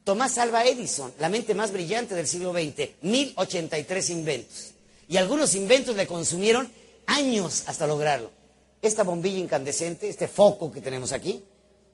[0.04, 4.72] Tomás Alva Edison, la mente más brillante del siglo XX, 1083 inventos.
[5.08, 6.72] Y algunos inventos le consumieron
[7.08, 8.41] años hasta lograrlo.
[8.82, 11.44] Esta bombilla incandescente, este foco que tenemos aquí,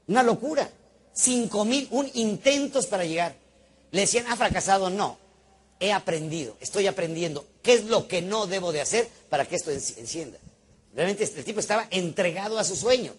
[0.07, 0.69] una locura.
[1.13, 3.35] 5001 intentos para llegar.
[3.91, 4.89] Le decían, ¿ha fracasado?
[4.89, 5.17] No.
[5.79, 7.45] He aprendido, estoy aprendiendo.
[7.61, 10.39] ¿Qué es lo que no debo de hacer para que esto encienda?
[10.95, 13.13] Realmente este tipo estaba entregado a su sueño.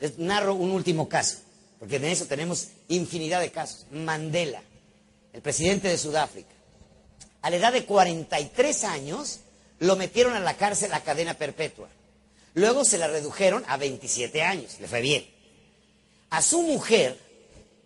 [0.00, 1.38] Les narro un último caso
[1.82, 3.86] porque en eso tenemos infinidad de casos.
[3.90, 4.62] Mandela,
[5.32, 6.54] el presidente de Sudáfrica,
[7.40, 9.40] a la edad de 43 años
[9.80, 11.88] lo metieron a la cárcel a cadena perpetua.
[12.54, 15.26] Luego se la redujeron a 27 años, le fue bien.
[16.30, 17.18] A su mujer,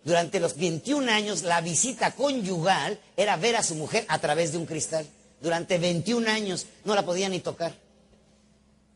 [0.03, 4.57] durante los 21 años, la visita conyugal era ver a su mujer a través de
[4.57, 5.05] un cristal.
[5.41, 7.73] Durante 21 años no la podía ni tocar.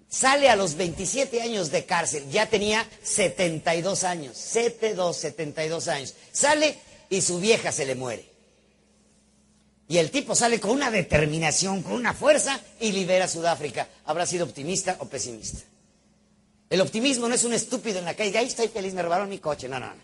[0.10, 6.16] Sale a los 27 años de cárcel, ya tenía 72 años, 72, 72 años.
[6.34, 6.78] Sale
[7.10, 8.31] y su vieja se le muere.
[9.92, 13.90] Y el tipo sale con una determinación, con una fuerza y libera a Sudáfrica.
[14.06, 15.60] ¿Habrá sido optimista o pesimista?
[16.70, 19.40] El optimismo no es un estúpido en la calle, ahí estoy feliz, me robaron mi
[19.40, 19.68] coche.
[19.68, 20.02] No, no, no.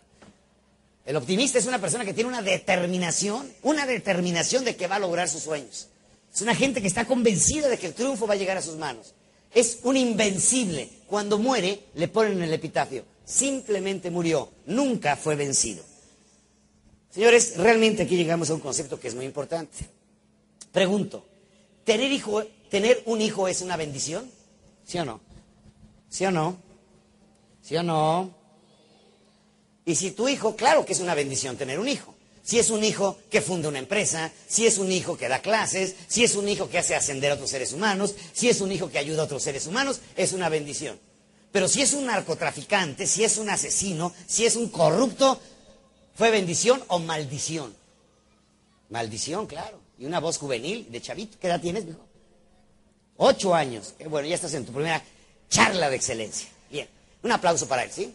[1.06, 5.00] El optimista es una persona que tiene una determinación, una determinación de que va a
[5.00, 5.88] lograr sus sueños.
[6.36, 8.76] Es una gente que está convencida de que el triunfo va a llegar a sus
[8.76, 9.14] manos
[9.54, 10.90] es un invencible.
[11.08, 13.06] Cuando muere, le ponen en el epitafio.
[13.26, 15.84] Simplemente murió, nunca fue vencido.
[17.18, 19.76] Señores, realmente aquí llegamos a un concepto que es muy importante.
[20.72, 21.26] Pregunto,
[21.84, 24.30] ¿tener, hijo, ¿tener un hijo es una bendición?
[24.86, 25.20] ¿Sí o no?
[26.10, 26.58] ¿Sí o no?
[27.64, 28.30] ¿Sí o no?
[29.84, 32.84] Y si tu hijo, claro que es una bendición tener un hijo si es un
[32.84, 36.48] hijo que funda una empresa, si es un hijo que da clases, si es un
[36.48, 39.26] hijo que hace ascender a otros seres humanos, si es un hijo que ayuda a
[39.26, 41.00] otros seres humanos, es una bendición.
[41.52, 45.42] Pero si es un narcotraficante, si es un asesino, si es un corrupto,
[46.18, 47.76] ¿fue bendición o maldición?
[48.90, 49.80] Maldición, claro.
[50.00, 51.38] Y una voz juvenil de chavito.
[51.40, 52.06] ¿Qué edad tienes, hijo?
[53.18, 53.94] Ocho años.
[54.10, 55.04] bueno, ya estás en tu primera
[55.50, 56.50] charla de excelencia.
[56.70, 56.88] Bien.
[57.24, 58.14] Un aplauso para él, ¿sí?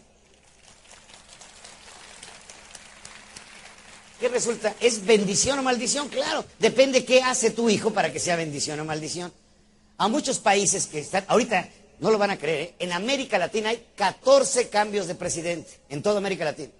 [4.19, 4.73] ¿Qué resulta?
[4.79, 6.07] ¿Es bendición o maldición?
[6.07, 9.33] Claro, depende qué hace tu hijo para que sea bendición o maldición.
[9.97, 12.75] A muchos países que están, ahorita no lo van a creer, ¿eh?
[12.79, 16.71] en América Latina hay 14 cambios de presidente, en toda América Latina.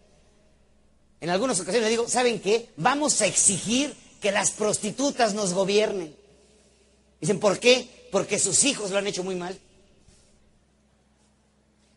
[1.23, 2.67] En algunas ocasiones le digo, ¿saben qué?
[2.75, 6.13] Vamos a exigir que las prostitutas nos gobiernen.
[7.21, 7.87] Dicen, ¿por qué?
[8.11, 9.57] Porque sus hijos lo han hecho muy mal.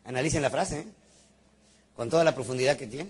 [0.05, 0.87] Analicen la frase, ¿eh?
[1.93, 3.09] con toda la profundidad que tiene.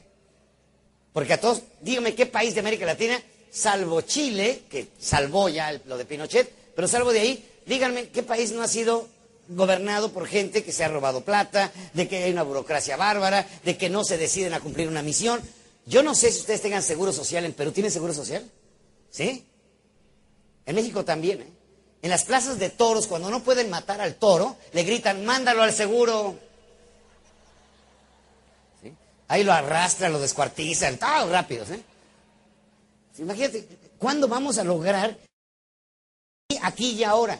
[1.13, 5.99] Porque a todos, dígame qué país de América Latina, salvo Chile, que salvó ya lo
[5.99, 9.07] de Pinochet, pero salvo de ahí, díganme qué país no ha sido
[9.49, 13.77] gobernado por gente que se ha robado plata, de que hay una burocracia bárbara, de
[13.77, 15.39] que no se deciden a cumplir una misión.
[15.87, 17.71] Yo no sé si ustedes tengan seguro social en Perú.
[17.71, 18.47] ¿Tienen seguro social?
[19.09, 19.47] ¿Sí?
[20.65, 21.47] En México también, ¿eh?
[22.01, 25.73] En las plazas de toros, cuando no pueden matar al toro, le gritan, mándalo al
[25.73, 26.37] seguro.
[29.29, 31.81] Ahí lo arrastran, lo descuartizan, todos rápidos, ¿eh?
[33.17, 35.17] Imagínate, ¿cuándo vamos a lograr
[36.61, 37.39] aquí y ahora?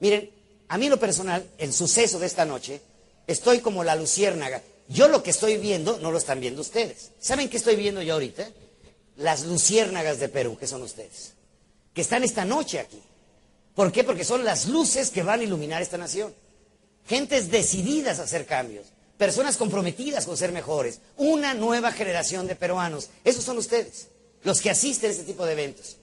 [0.00, 0.30] Miren,
[0.68, 2.80] a mí lo personal, el suceso de esta noche,
[3.26, 4.60] estoy como la luciérnaga.
[4.88, 7.10] Yo lo que estoy viendo no lo están viendo ustedes.
[7.20, 8.48] ¿Saben qué estoy viendo yo ahorita?
[9.16, 11.34] Las luciérnagas de Perú, que son ustedes,
[11.92, 13.00] que están esta noche aquí.
[13.74, 14.02] ¿Por qué?
[14.02, 16.34] Porque son las luces que van a iluminar esta nación.
[17.06, 18.86] Gentes decididas a hacer cambios,
[19.18, 23.10] personas comprometidas con ser mejores, una nueva generación de peruanos.
[23.24, 24.08] Esos son ustedes,
[24.42, 25.97] los que asisten a este tipo de eventos.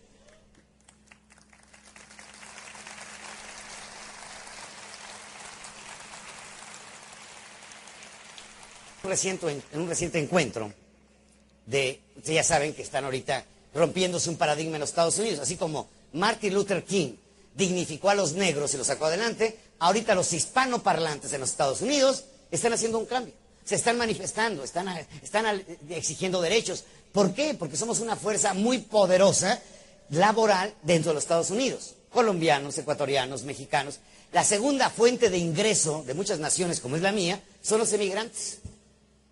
[9.07, 10.71] Reciente, en un reciente encuentro
[11.65, 15.89] de, ya saben que están ahorita rompiéndose un paradigma en los Estados Unidos, así como
[16.13, 17.15] Martin Luther King
[17.55, 22.25] dignificó a los negros y los sacó adelante, ahorita los hispanoparlantes en los Estados Unidos
[22.51, 23.33] están haciendo un cambio.
[23.63, 24.87] Se están manifestando, están,
[25.23, 26.83] están exigiendo derechos.
[27.11, 27.55] ¿Por qué?
[27.55, 29.59] Porque somos una fuerza muy poderosa
[30.09, 31.95] laboral dentro de los Estados Unidos.
[32.11, 33.99] Colombianos, ecuatorianos, mexicanos.
[34.31, 38.59] La segunda fuente de ingreso de muchas naciones, como es la mía, son los emigrantes.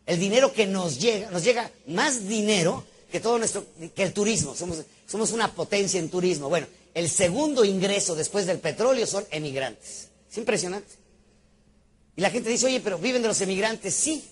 [0.06, 4.56] El dinero que nos llega, nos llega más dinero que todo nuestro, que el turismo.
[4.56, 6.50] Somos, somos una potencia en turismo.
[6.50, 10.10] Bueno, el segundo ingreso después del petróleo son emigrantes.
[10.30, 10.92] Es impresionante.
[12.16, 14.24] Y la gente dice, oye, pero viven de los emigrantes, sí,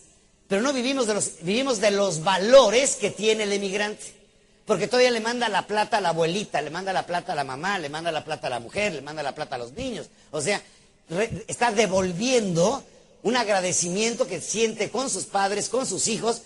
[0.48, 4.22] pero no vivimos de los, vivimos de los valores que tiene el emigrante.
[4.66, 7.44] Porque todavía le manda la plata a la abuelita, le manda la plata a la
[7.44, 10.08] mamá, le manda la plata a la mujer, le manda la plata a los niños.
[10.30, 10.62] O sea,
[11.48, 12.84] está devolviendo
[13.24, 16.42] un agradecimiento que siente con sus padres, con sus hijos.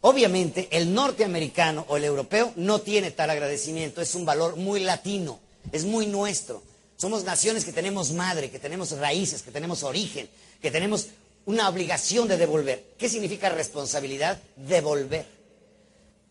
[0.00, 5.40] Obviamente, el norteamericano o el europeo no tiene tal agradecimiento, es un valor muy latino,
[5.72, 6.62] es muy nuestro.
[6.96, 10.28] Somos naciones que tenemos madre, que tenemos raíces, que tenemos origen,
[10.60, 11.08] que tenemos
[11.46, 12.84] una obligación de devolver.
[12.98, 14.40] ¿Qué significa responsabilidad?
[14.56, 15.24] Devolver.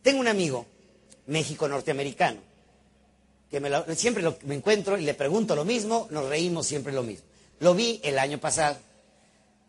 [0.01, 0.65] Tengo un amigo,
[1.25, 2.39] México norteamericano,
[3.49, 3.61] que
[3.95, 7.25] siempre me encuentro y le pregunto lo mismo, nos reímos siempre lo mismo.
[7.59, 8.77] Lo vi el año pasado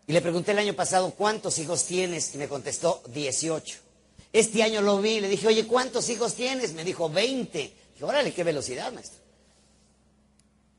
[0.08, 2.34] y le pregunté el año pasado, ¿cuántos hijos tienes?
[2.34, 3.76] Y me contestó, 18.
[4.32, 6.72] Este año lo vi y le dije, oye, ¿cuántos hijos tienes?
[6.72, 7.58] Me dijo, 20.
[7.58, 9.20] Dije, órale, qué velocidad, maestro.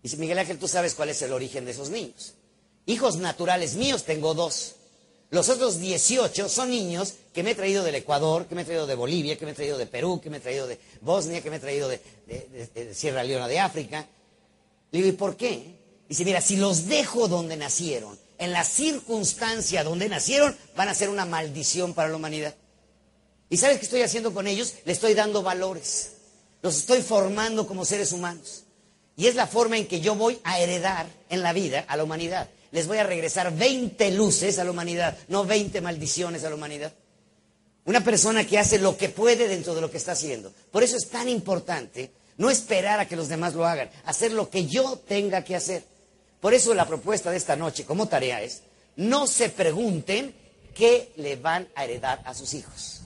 [0.02, 2.34] Dice, Miguel Ángel, tú sabes cuál es el origen de esos niños.
[2.88, 4.74] Hijos naturales míos tengo dos.
[5.30, 8.88] Los otros 18 son niños que me he traído del Ecuador, que me he traído
[8.88, 11.52] de Bolivia, que me he traído de Perú, que me he traído de Bosnia, que
[11.52, 14.08] me he traído de, de Sierra Leona de África.
[14.90, 15.76] Le digo, ¿y por qué?
[16.10, 21.10] Dice, mira, si los dejo donde nacieron, en la circunstancia donde nacieron, van a ser
[21.10, 22.56] una maldición para la humanidad.
[23.50, 24.76] ¿Y sabes qué estoy haciendo con ellos?
[24.86, 26.14] Le estoy dando valores.
[26.62, 28.64] Los estoy formando como seres humanos.
[29.16, 32.04] Y es la forma en que yo voy a heredar en la vida a la
[32.04, 32.50] humanidad.
[32.72, 36.94] Les voy a regresar 20 luces a la humanidad, no 20 maldiciones a la humanidad.
[37.86, 40.54] Una persona que hace lo que puede dentro de lo que está haciendo.
[40.72, 44.50] Por eso es tan importante no esperar a que los demás lo hagan, hacer lo
[44.50, 45.84] que yo tenga que hacer.
[46.40, 48.62] Por eso la propuesta de esta noche como tarea es,
[48.96, 50.34] no se pregunten
[50.74, 53.02] qué le van a heredar a sus hijos.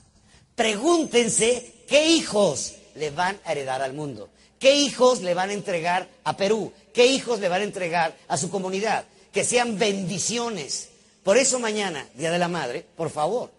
[0.56, 4.30] Pregúntense qué hijos le van a heredar al mundo.
[4.60, 6.72] ¿Qué hijos le van a entregar a Perú?
[6.94, 9.06] ¿Qué hijos le van a entregar a su comunidad?
[9.32, 10.90] Que sean bendiciones.
[11.24, 13.52] Por eso mañana, Día de la Madre, por favor,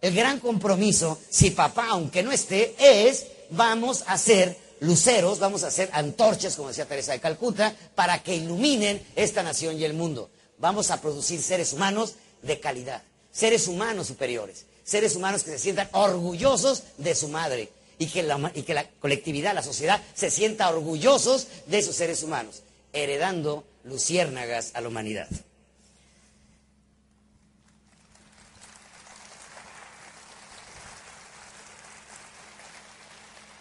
[0.00, 5.68] el gran compromiso, si papá, aunque no esté, es vamos a hacer luceros, vamos a
[5.68, 10.30] hacer antorchas, como decía Teresa de Calcuta, para que iluminen esta nación y el mundo.
[10.58, 15.88] Vamos a producir seres humanos de calidad, seres humanos superiores, seres humanos que se sientan
[15.92, 20.68] orgullosos de su madre y que la, y que la colectividad, la sociedad, se sienta
[20.68, 22.62] orgullosos de esos seres humanos,
[22.92, 25.28] heredando luciérnagas a la humanidad.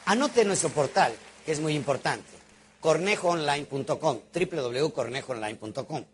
[0.07, 1.13] Anote nuestro portal,
[1.45, 2.29] que es muy importante,
[2.79, 6.05] cornejoonline.com, www.cornejoonline.com.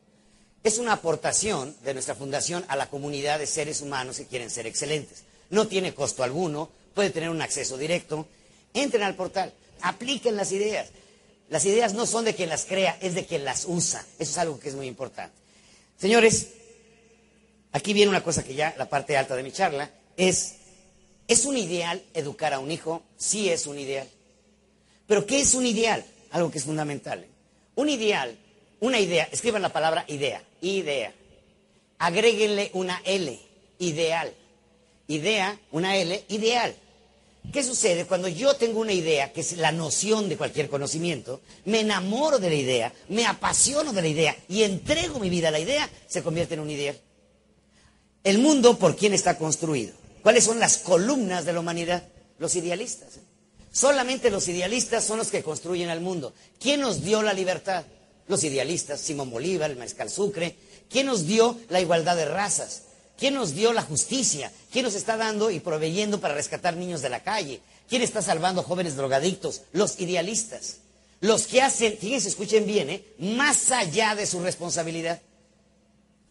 [0.64, 4.66] Es una aportación de nuestra fundación a la comunidad de seres humanos que quieren ser
[4.66, 5.26] excelentes.
[5.52, 8.26] No tiene costo alguno, puede tener un acceso directo.
[8.74, 10.90] Entren al portal, apliquen las ideas.
[11.50, 14.04] Las ideas no son de quien las crea, es de quien las usa.
[14.18, 15.36] Eso es algo que es muy importante.
[16.00, 16.48] Señores,
[17.74, 20.63] aquí viene una cosa que ya la parte alta de mi charla es
[21.34, 23.02] ¿Es un ideal educar a un hijo?
[23.18, 24.08] Sí es un ideal.
[25.08, 26.06] Pero ¿qué es un ideal?
[26.30, 27.26] Algo que es fundamental.
[27.74, 28.38] Un ideal,
[28.82, 31.12] una idea, escriban la palabra idea, idea.
[31.98, 33.40] Agréguenle una L,
[33.80, 34.32] ideal.
[35.08, 36.76] Idea, una L, ideal.
[37.52, 41.80] ¿Qué sucede cuando yo tengo una idea, que es la noción de cualquier conocimiento, me
[41.80, 45.60] enamoro de la idea, me apasiono de la idea y entrego mi vida a la
[45.60, 47.02] idea, se convierte en un ideal?
[48.24, 50.03] El mundo, ¿por quién está construido?
[50.24, 52.04] ¿Cuáles son las columnas de la humanidad?
[52.40, 53.20] Los idealistas.
[53.72, 56.34] Solamente los idealistas son los que construyen el mundo.
[56.60, 57.84] ¿Quién nos dio la libertad?
[58.28, 60.56] Los idealistas, Simón Bolívar, el Mariscal Sucre.
[60.90, 62.84] ¿Quién nos dio la igualdad de razas?
[63.18, 64.52] ¿Quién nos dio la justicia?
[64.72, 67.62] ¿Quién nos está dando y proveyendo para rescatar niños de la calle?
[67.90, 69.64] ¿Quién está salvando jóvenes drogadictos?
[69.74, 70.78] Los idealistas.
[71.20, 73.04] Los que hacen, fíjense, escuchen bien, ¿eh?
[73.20, 75.22] más allá de su responsabilidad.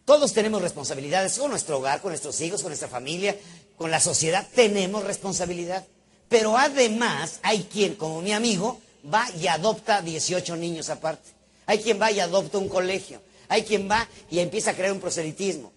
[0.05, 3.35] Todos tenemos responsabilidades con nuestro hogar, con nuestros hijos, con nuestra familia,
[3.77, 4.47] con la sociedad.
[4.53, 5.85] Tenemos responsabilidad.
[6.29, 8.79] Pero además hay quien, como mi amigo,
[9.13, 11.29] va y adopta 18 niños aparte.
[11.65, 13.21] Hay quien va y adopta un colegio.
[13.49, 15.71] Hay quien va y empieza a crear un proselitismo.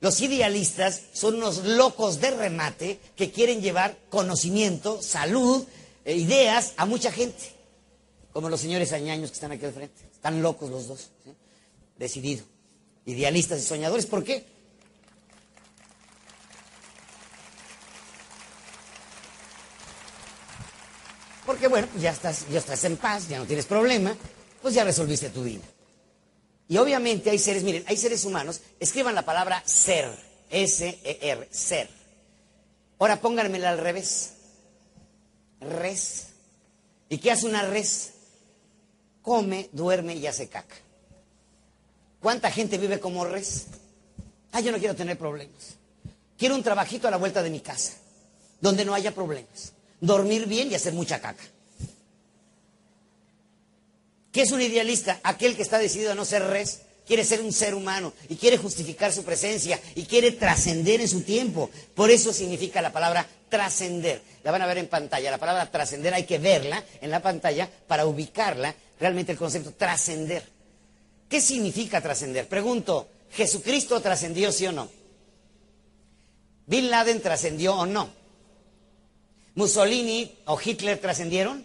[0.00, 5.66] Los idealistas son unos locos de remate que quieren llevar conocimiento, salud,
[6.04, 7.52] e ideas a mucha gente.
[8.32, 10.00] Como los señores añaños que están aquí al frente.
[10.10, 11.10] Están locos los dos.
[11.24, 11.32] ¿sí?
[11.98, 12.44] Decidido.
[13.04, 14.06] Idealistas y soñadores.
[14.06, 14.44] ¿Por qué?
[21.48, 24.14] Porque bueno, pues ya estás, ya estás en paz, ya no tienes problema,
[24.60, 25.62] pues ya resolviste tu vida.
[26.68, 30.10] Y obviamente hay seres, miren, hay seres humanos, escriban la palabra ser,
[30.50, 31.88] S-E-R, ser.
[32.98, 34.34] Ahora pónganmela al revés.
[35.62, 36.26] Res.
[37.08, 38.10] ¿Y qué hace una res?
[39.22, 40.76] Come, duerme y hace caca.
[42.20, 43.68] ¿Cuánta gente vive como res?
[44.52, 45.78] Ah, yo no quiero tener problemas.
[46.36, 47.94] Quiero un trabajito a la vuelta de mi casa,
[48.60, 49.72] donde no haya problemas.
[50.00, 51.44] Dormir bien y hacer mucha caca.
[54.32, 55.18] ¿Qué es un idealista?
[55.22, 58.58] Aquel que está decidido a no ser res, quiere ser un ser humano y quiere
[58.58, 61.70] justificar su presencia y quiere trascender en su tiempo.
[61.94, 64.22] Por eso significa la palabra trascender.
[64.44, 65.30] La van a ver en pantalla.
[65.30, 70.44] La palabra trascender hay que verla en la pantalla para ubicarla realmente el concepto trascender.
[71.28, 72.46] ¿Qué significa trascender?
[72.48, 74.88] Pregunto, ¿Jesucristo trascendió sí o no?
[76.66, 78.17] ¿Bin Laden trascendió o no?
[79.54, 81.64] ¿Mussolini o Hitler trascendieron?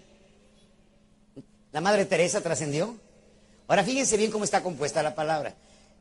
[1.71, 2.97] ¿La Madre Teresa trascendió?
[3.67, 5.55] Ahora fíjense bien cómo está compuesta la palabra.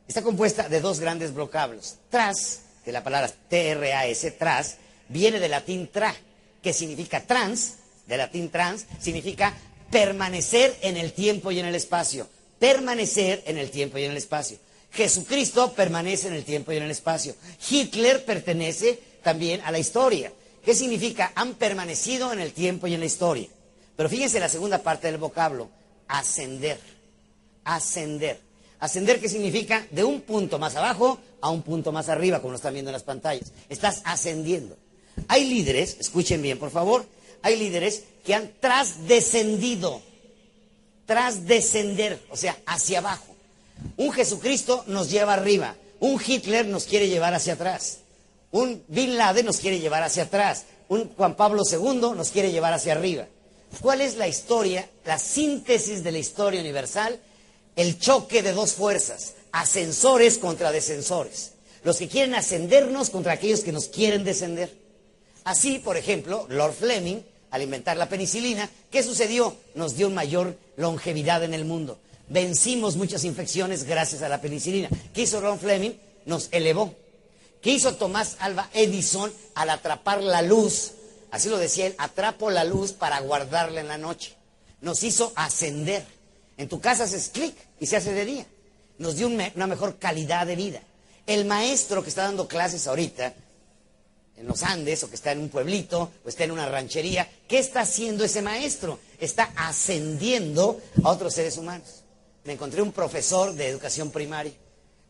[0.07, 1.95] Está compuesta de dos grandes vocablos.
[2.09, 4.77] Tras, que la palabra T-R-A-S, tras,
[5.09, 6.13] viene del latín tra,
[6.61, 7.75] que significa trans,
[8.05, 9.55] del latín trans, significa
[9.89, 12.27] permanecer en el tiempo y en el espacio.
[12.59, 14.57] Permanecer en el tiempo y en el espacio.
[14.91, 17.35] Jesucristo permanece en el tiempo y en el espacio.
[17.69, 20.31] Hitler pertenece también a la historia.
[20.63, 21.31] ¿Qué significa?
[21.35, 23.47] Han permanecido en el tiempo y en la historia.
[23.95, 25.69] Pero fíjense la segunda parte del vocablo,
[26.07, 26.79] ascender.
[27.63, 28.39] Ascender.
[28.79, 29.85] Ascender, ¿qué significa?
[29.91, 32.93] De un punto más abajo a un punto más arriba, como lo están viendo en
[32.93, 33.51] las pantallas.
[33.69, 34.77] Estás ascendiendo.
[35.27, 37.05] Hay líderes, escuchen bien, por favor,
[37.41, 40.01] hay líderes que han trasdescendido.
[41.05, 43.35] Trasdescender, o sea, hacia abajo.
[43.97, 45.75] Un Jesucristo nos lleva arriba.
[45.99, 47.99] Un Hitler nos quiere llevar hacia atrás.
[48.53, 50.65] Un Bin Laden nos quiere llevar hacia atrás.
[50.87, 53.27] Un Juan Pablo II nos quiere llevar hacia arriba.
[53.81, 57.19] ¿Cuál es la historia, la síntesis de la historia universal?
[57.75, 61.53] El choque de dos fuerzas, ascensores contra descensores.
[61.83, 64.71] Los que quieren ascendernos contra aquellos que nos quieren descender.
[65.45, 69.57] Así, por ejemplo, Lord Fleming, al inventar la penicilina, ¿qué sucedió?
[69.73, 71.97] Nos dio mayor longevidad en el mundo.
[72.29, 74.89] Vencimos muchas infecciones gracias a la penicilina.
[75.11, 75.93] ¿Qué hizo Lord Fleming?
[76.27, 76.93] Nos elevó.
[77.63, 80.91] ¿Qué hizo Tomás Alba Edison al atrapar la luz?
[81.31, 84.35] Así lo decía él, atrapo la luz para guardarla en la noche.
[84.81, 86.05] Nos hizo ascender.
[86.57, 88.45] En tu casa haces clic y se hace de día.
[88.97, 90.81] Nos dio una mejor calidad de vida.
[91.25, 93.33] El maestro que está dando clases ahorita
[94.35, 97.59] en los Andes o que está en un pueblito o está en una ranchería, ¿qué
[97.59, 98.99] está haciendo ese maestro?
[99.21, 102.03] Está ascendiendo a otros seres humanos.
[102.43, 104.51] Me encontré un profesor de educación primaria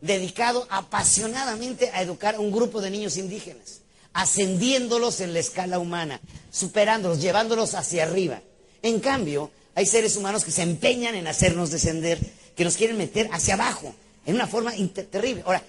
[0.06, 3.84] dedicado apasionadamente a educar a un grupo de niños indígenas
[4.14, 8.40] ascendiéndolos en la escala humana, superándolos, llevándolos hacia arriba.
[8.80, 12.18] En cambio, hay seres humanos que se empeñan en hacernos descender,
[12.56, 13.92] que nos quieren meter hacia abajo,
[14.24, 14.72] en una forma
[15.10, 15.42] terrible.
[15.44, 15.62] Ahora,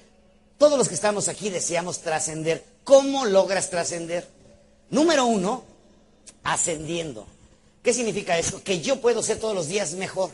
[0.57, 2.63] todos los que estamos aquí deseamos trascender.
[2.83, 4.27] ¿Cómo logras trascender?
[4.91, 5.63] Número uno,
[6.43, 7.25] ascendiendo.
[7.81, 8.63] ¿Qué significa eso?
[8.63, 10.29] Que yo puedo ser todos los días mejor.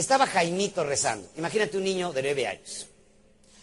[0.00, 1.28] Estaba Jaimito rezando.
[1.36, 2.86] Imagínate un niño de nueve años.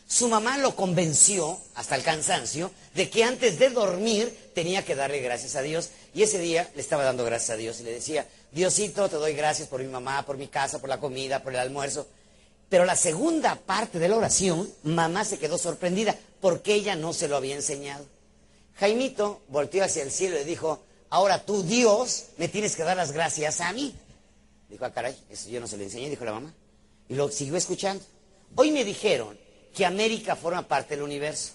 [0.07, 5.19] Su mamá lo convenció, hasta el cansancio, de que antes de dormir tenía que darle
[5.19, 5.89] gracias a Dios.
[6.13, 9.33] Y ese día le estaba dando gracias a Dios y le decía, Diosito, te doy
[9.33, 12.05] gracias por mi mamá, por mi casa, por la comida, por el almuerzo.
[12.69, 17.27] Pero la segunda parte de la oración, mamá se quedó sorprendida porque ella no se
[17.27, 18.05] lo había enseñado.
[18.75, 23.11] Jaimito volteó hacia el cielo y dijo, ahora tú, Dios, me tienes que dar las
[23.11, 23.95] gracias a mí.
[24.69, 26.53] Dijo, ah, caray, eso yo no se lo enseñé, dijo la mamá.
[27.09, 28.03] Y lo siguió escuchando.
[28.55, 29.37] Hoy me dijeron
[29.73, 31.51] que América forma parte del universo,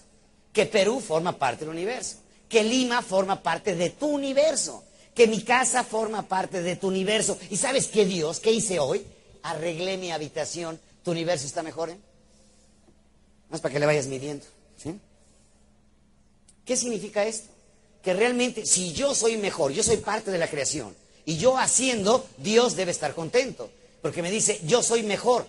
[0.51, 2.17] que Perú forma parte del universo,
[2.49, 4.83] que Lima forma parte de tu universo,
[5.13, 7.37] que mi casa forma parte de tu universo.
[7.49, 8.39] ¿Y sabes qué Dios?
[8.39, 9.05] ¿Qué hice hoy?
[9.43, 10.79] Arreglé mi habitación.
[11.03, 11.89] ¿Tu universo está mejor?
[11.89, 11.97] ¿eh?
[13.51, 14.45] Es para que le vayas midiendo.
[14.77, 14.99] ¿sí?
[16.65, 17.49] ¿Qué significa esto?
[18.01, 20.95] Que realmente si yo soy mejor, yo soy parte de la creación,
[21.25, 23.69] y yo haciendo, Dios debe estar contento,
[24.01, 25.47] porque me dice, yo soy mejor,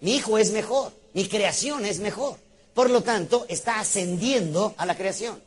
[0.00, 2.36] mi hijo es mejor, mi creación es mejor.
[2.74, 5.40] Por lo tanto, está ascendiendo a la creación.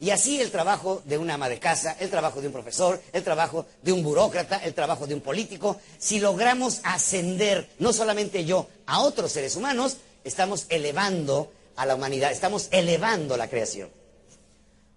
[0.00, 3.22] Y así el trabajo de una ama de casa, el trabajo de un profesor, el
[3.22, 8.66] trabajo de un burócrata, el trabajo de un político, si logramos ascender, no solamente yo,
[8.86, 13.88] a otros seres humanos, estamos elevando a la humanidad, estamos elevando la creación.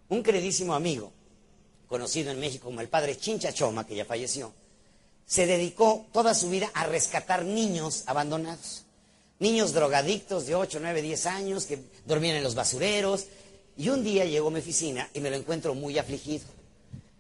[0.09, 1.11] Un queridísimo amigo,
[1.88, 4.53] conocido en México como el padre Chincha Choma, que ya falleció,
[5.25, 8.83] se dedicó toda su vida a rescatar niños abandonados.
[9.39, 13.25] Niños drogadictos de 8, 9, 10 años que dormían en los basureros.
[13.77, 16.45] Y un día llegó a mi oficina y me lo encuentro muy afligido.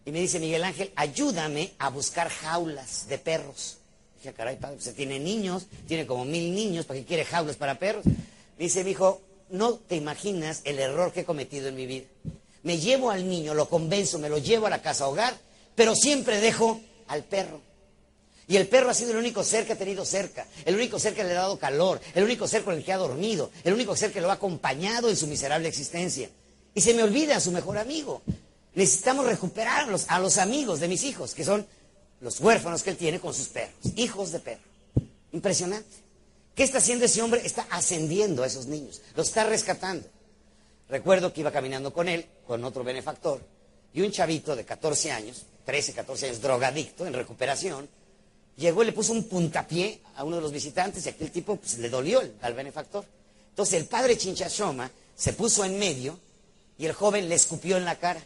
[0.05, 3.77] Y me dice, Miguel Ángel, ayúdame a buscar jaulas de perros.
[4.15, 7.77] Dije, caray, padre, usted tiene niños, tiene como mil niños, ¿para qué quiere jaulas para
[7.77, 8.05] perros?
[8.05, 12.05] Me dice, mi hijo, no te imaginas el error que he cometido en mi vida.
[12.67, 15.33] Me llevo al niño, lo convenzo, me lo llevo a la casa hogar,
[15.73, 17.61] pero siempre dejo al perro.
[18.45, 21.13] Y el perro ha sido el único ser que ha tenido cerca, el único ser
[21.13, 23.95] que le ha dado calor, el único ser con el que ha dormido, el único
[23.95, 26.29] ser que lo ha acompañado en su miserable existencia.
[26.75, 28.21] Y se me olvida a su mejor amigo.
[28.75, 31.65] Necesitamos recuperar a los, amigos de mis hijos, que son
[32.19, 34.67] los huérfanos que él tiene con sus perros, hijos de perro.
[35.31, 35.95] Impresionante.
[36.53, 37.43] ¿Qué está haciendo ese hombre?
[37.45, 40.05] Está ascendiendo a esos niños, los está rescatando.
[40.89, 43.41] Recuerdo que iba caminando con él, con otro benefactor,
[43.93, 47.89] y un chavito de 14 años, 13, 14 años, drogadicto, en recuperación,
[48.55, 51.77] llegó y le puso un puntapié a uno de los visitantes y aquel tipo pues,
[51.79, 53.05] le dolió al benefactor.
[53.49, 56.19] Entonces el padre Chinchashoma se puso en medio
[56.77, 58.21] y el joven le escupió en la cara.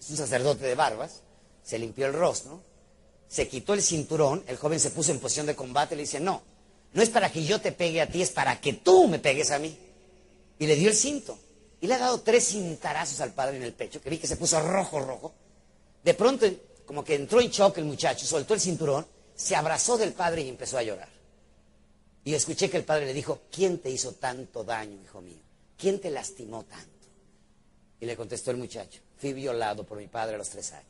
[0.00, 1.22] Es un sacerdote de barbas,
[1.62, 2.60] se limpió el rostro,
[3.28, 6.20] se quitó el cinturón, el joven se puso en posición de combate y le dice,
[6.20, 6.42] no,
[6.92, 9.50] no es para que yo te pegue a ti, es para que tú me pegues
[9.50, 9.76] a mí.
[10.58, 11.38] Y le dio el cinto.
[11.80, 14.36] Y le ha dado tres cintarazos al padre en el pecho, que vi que se
[14.36, 15.34] puso rojo, rojo.
[16.02, 16.46] De pronto,
[16.86, 19.06] como que entró en shock el muchacho, soltó el cinturón
[19.36, 21.10] se abrazó del padre y empezó a llorar.
[22.24, 25.38] Y escuché que el padre le dijo, ¿quién te hizo tanto daño, hijo mío?
[25.78, 27.06] ¿Quién te lastimó tanto?
[28.00, 30.86] Y le contestó el muchacho, fui violado por mi padre a los tres años.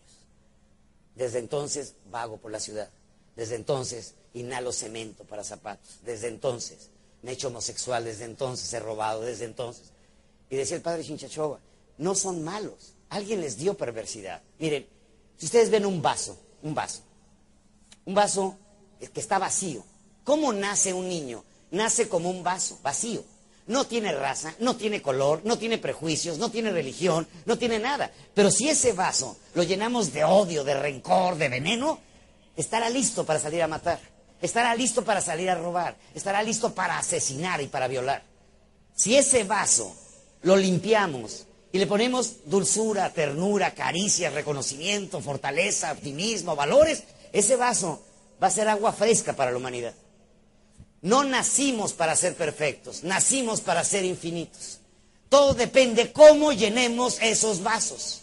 [1.14, 2.88] Desde entonces vago por la ciudad.
[3.34, 5.98] Desde entonces inhalo cemento para zapatos.
[6.02, 6.90] Desde entonces
[7.22, 8.04] me he hecho homosexual.
[8.04, 9.22] Desde entonces he robado.
[9.22, 9.92] Desde entonces.
[10.50, 11.60] Y decía el padre Chinchachova,
[11.98, 12.94] no son malos.
[13.08, 14.42] Alguien les dio perversidad.
[14.58, 14.86] Miren,
[15.36, 17.02] si ustedes ven un vaso, un vaso,
[18.04, 18.56] un vaso
[19.12, 19.84] que está vacío.
[20.24, 21.44] ¿Cómo nace un niño?
[21.70, 23.24] Nace como un vaso vacío.
[23.66, 28.12] No tiene raza, no tiene color, no tiene prejuicios, no tiene religión, no tiene nada.
[28.32, 31.98] Pero si ese vaso lo llenamos de odio, de rencor, de veneno,
[32.56, 33.98] estará listo para salir a matar.
[34.40, 35.96] Estará listo para salir a robar.
[36.14, 38.22] Estará listo para asesinar y para violar.
[38.94, 39.96] Si ese vaso
[40.42, 48.02] lo limpiamos y le ponemos dulzura, ternura, caricia, reconocimiento, fortaleza, optimismo, valores, ese vaso
[48.42, 49.94] va a ser agua fresca para la humanidad.
[51.02, 54.80] No nacimos para ser perfectos, nacimos para ser infinitos.
[55.28, 58.22] Todo depende cómo llenemos esos vasos.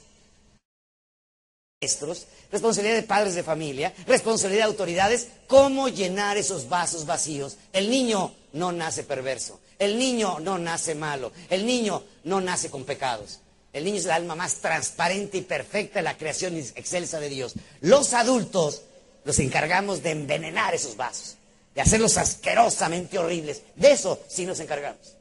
[2.52, 7.58] Responsabilidad de padres de familia, responsabilidad de autoridades, cómo llenar esos vasos vacíos.
[7.74, 12.84] El niño no nace perverso, el niño no nace malo, el niño no nace con
[12.84, 13.40] pecados.
[13.74, 17.54] El niño es el alma más transparente y perfecta de la creación excelsa de Dios.
[17.82, 18.84] Los adultos
[19.26, 21.38] nos encargamos de envenenar esos vasos,
[21.74, 23.64] de hacerlos asquerosamente horribles.
[23.76, 25.16] De eso sí nos encargamos.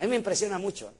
[0.00, 0.92] A mí me impresiona mucho.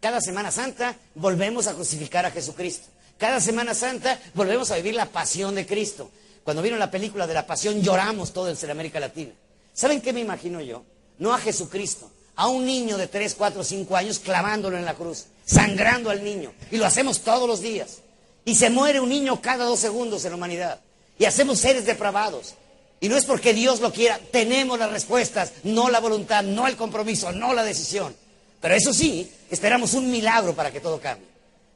[0.00, 2.86] Cada Semana Santa volvemos a crucificar a Jesucristo.
[3.18, 6.08] Cada Semana Santa volvemos a vivir la pasión de Cristo.
[6.44, 9.32] Cuando vino la película de la pasión lloramos todo en América Latina.
[9.72, 10.84] ¿Saben qué me imagino yo?
[11.18, 15.24] No a Jesucristo, a un niño de 3, 4, 5 años clavándolo en la cruz,
[15.44, 16.52] sangrando al niño.
[16.70, 17.98] Y lo hacemos todos los días.
[18.44, 20.80] Y se muere un niño cada dos segundos en la humanidad
[21.18, 22.54] y hacemos seres depravados.
[23.00, 26.76] Y no es porque Dios lo quiera, tenemos las respuestas, no la voluntad, no el
[26.76, 28.14] compromiso, no la decisión.
[28.60, 31.26] Pero eso sí, esperamos un milagro para que todo cambie.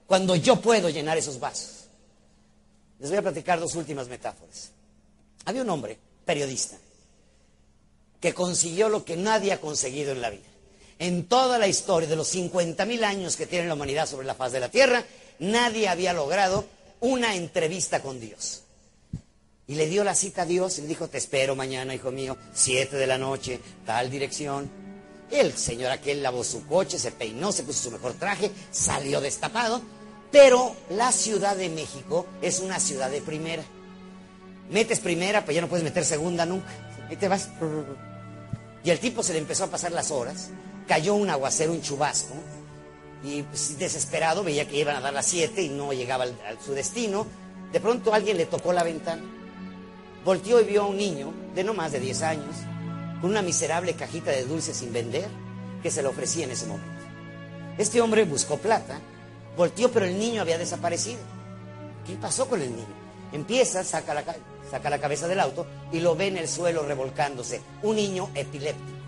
[0.07, 1.87] Cuando yo puedo llenar esos vasos.
[3.01, 4.71] Les voy a platicar dos últimas metáforas.
[5.45, 6.77] Había un hombre, periodista,
[8.21, 10.52] que consiguió lo que nadie ha conseguido en la vida.
[11.03, 14.53] En toda la historia de los 50.000 años que tiene la humanidad sobre la faz
[14.53, 15.03] de la Tierra,
[15.41, 16.65] nadie había logrado
[17.01, 18.63] una entrevista con Dios.
[19.67, 22.37] Y le dio la cita a Dios y le dijo, te espero mañana, hijo mío,
[22.55, 24.71] siete de la noche, tal dirección.
[25.29, 29.83] El señor aquel lavó su coche, se peinó, se puso su mejor traje, salió destapado.
[30.31, 33.65] Pero la Ciudad de México es una ciudad de primera.
[34.71, 36.71] Metes primera, pues ya no puedes meter segunda nunca.
[37.11, 37.49] Y te vas.
[38.85, 40.51] Y el tipo se le empezó a pasar las horas.
[40.87, 42.35] Cayó un aguacero, un chubasco.
[43.25, 46.61] y pues, desesperado veía que iban a dar las 7 y no llegaba al- a
[46.61, 47.25] su destino.
[47.73, 49.23] De pronto alguien le tocó la ventana.
[50.25, 52.55] Volteó y vio a un niño de no más de 10 años
[53.21, 55.29] con una miserable cajita de dulces sin vender
[55.85, 56.91] que se le ofrecía en ese momento.
[57.79, 58.99] Este hombre buscó plata,
[59.57, 61.21] volteó pero el niño había desaparecido.
[62.05, 62.87] ¿Qué pasó con el niño?
[63.33, 64.37] Empieza, saca la, ca-
[64.69, 67.61] saca la cabeza del auto y lo ve en el suelo revolcándose.
[67.85, 68.99] Un niño epiléptico.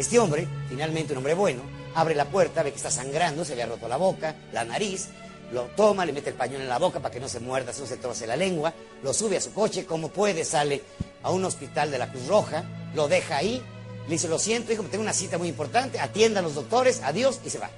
[0.00, 1.60] Este hombre, finalmente un hombre bueno,
[1.94, 5.08] abre la puerta, ve que está sangrando, se le ha roto la boca, la nariz,
[5.52, 7.86] lo toma, le mete el pañuelo en la boca para que no se muerda, no
[7.86, 8.72] se troce la lengua,
[9.02, 10.80] lo sube a su coche, como puede, sale
[11.22, 13.62] a un hospital de la Cruz Roja, lo deja ahí,
[14.06, 17.38] le dice, lo siento, hijo, tengo una cita muy importante, atienda a los doctores, adiós,
[17.44, 17.68] y se va.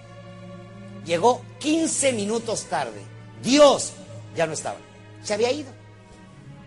[1.05, 3.03] Llegó 15 minutos tarde.
[3.43, 3.95] Dios
[4.37, 4.79] ya no estaba.
[5.25, 5.73] Se había ido.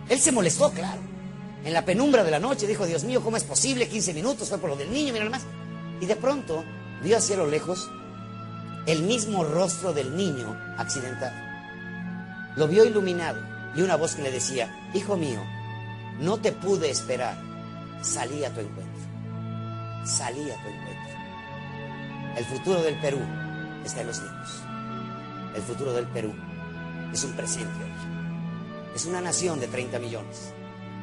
[0.10, 1.15] Él se molestó, claro.
[1.66, 3.90] En la penumbra de la noche dijo, Dios mío, ¿cómo es posible?
[3.90, 5.42] 15 minutos fue por lo del niño, mira más.
[6.00, 6.64] Y de pronto
[7.02, 7.90] vio hacia lo lejos
[8.86, 11.34] el mismo rostro del niño accidentado.
[12.56, 13.42] Lo vio iluminado
[13.76, 15.42] y una voz que le decía, hijo mío,
[16.20, 17.36] no te pude esperar,
[18.04, 19.04] salí a tu encuentro.
[20.06, 21.16] Salí a tu encuentro.
[22.38, 23.22] El futuro del Perú
[23.84, 24.62] está en los niños.
[25.56, 26.32] El futuro del Perú
[27.12, 28.94] es un presente hoy.
[28.96, 30.54] Es una nación de 30 millones.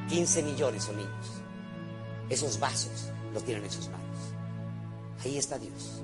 [0.09, 1.26] 15 millones son niños.
[2.28, 4.18] Esos vasos los tienen en sus manos.
[5.24, 6.03] Ahí está Dios.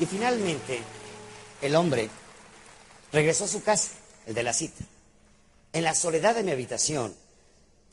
[0.00, 0.80] Y finalmente,
[1.62, 2.10] el hombre
[3.12, 3.92] regresó a su casa,
[4.26, 4.84] el de la cita.
[5.72, 7.14] En la soledad de mi habitación,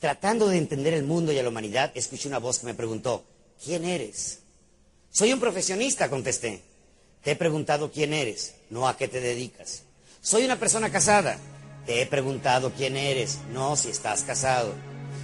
[0.00, 3.24] tratando de entender el mundo y a la humanidad, escuché una voz que me preguntó,
[3.64, 4.40] ¿quién eres?
[5.10, 6.62] Soy un profesionista, contesté.
[7.22, 9.84] Te he preguntado quién eres, no a qué te dedicas.
[10.20, 11.38] Soy una persona casada.
[11.86, 14.74] Te he preguntado quién eres, no si estás casado.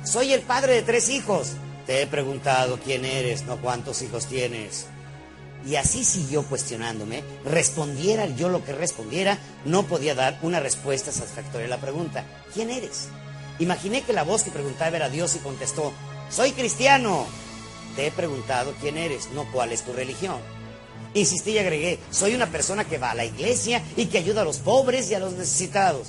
[0.04, 1.54] Soy el padre de tres hijos.
[1.86, 4.86] Te he preguntado quién eres, no cuántos hijos tienes.
[5.66, 7.24] Y así siguió cuestionándome.
[7.44, 12.24] Respondiera yo lo que respondiera, no podía dar una respuesta satisfactoria a la pregunta.
[12.54, 13.08] ¿Quién eres?
[13.58, 15.92] Imaginé que la voz que preguntaba era Dios y contestó,
[16.30, 17.26] soy cristiano.
[17.96, 20.57] Te he preguntado quién eres, no cuál es tu religión.
[21.14, 24.44] Insistí y agregué, soy una persona que va a la iglesia y que ayuda a
[24.44, 26.08] los pobres y a los necesitados.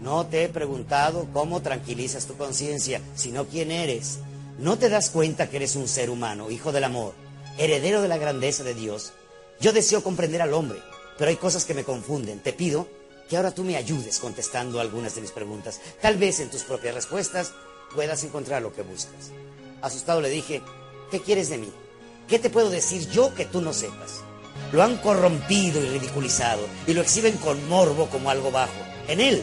[0.00, 4.20] No te he preguntado cómo tranquilizas tu conciencia, sino quién eres.
[4.58, 7.14] ¿No te das cuenta que eres un ser humano, hijo del amor,
[7.58, 9.12] heredero de la grandeza de Dios?
[9.60, 10.78] Yo deseo comprender al hombre,
[11.16, 12.38] pero hay cosas que me confunden.
[12.40, 12.86] Te pido
[13.28, 15.80] que ahora tú me ayudes contestando algunas de mis preguntas.
[16.00, 17.52] Tal vez en tus propias respuestas
[17.94, 19.32] puedas encontrar lo que buscas.
[19.82, 20.62] Asustado le dije,
[21.10, 21.72] ¿qué quieres de mí?
[22.28, 24.22] ¿Qué te puedo decir yo que tú no sepas?
[24.72, 28.72] Lo han corrompido y ridiculizado y lo exhiben con morbo como algo bajo.
[29.08, 29.42] En él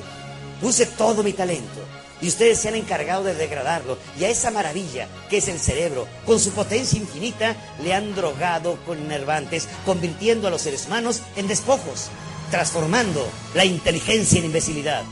[0.62, 1.82] puse todo mi talento
[2.22, 6.08] y ustedes se han encargado de degradarlo y a esa maravilla que es el cerebro,
[6.26, 11.48] con su potencia infinita, le han drogado con nervantes, convirtiendo a los seres humanos en
[11.48, 12.10] despojos,
[12.52, 15.04] transformando la inteligencia en imbecilidad.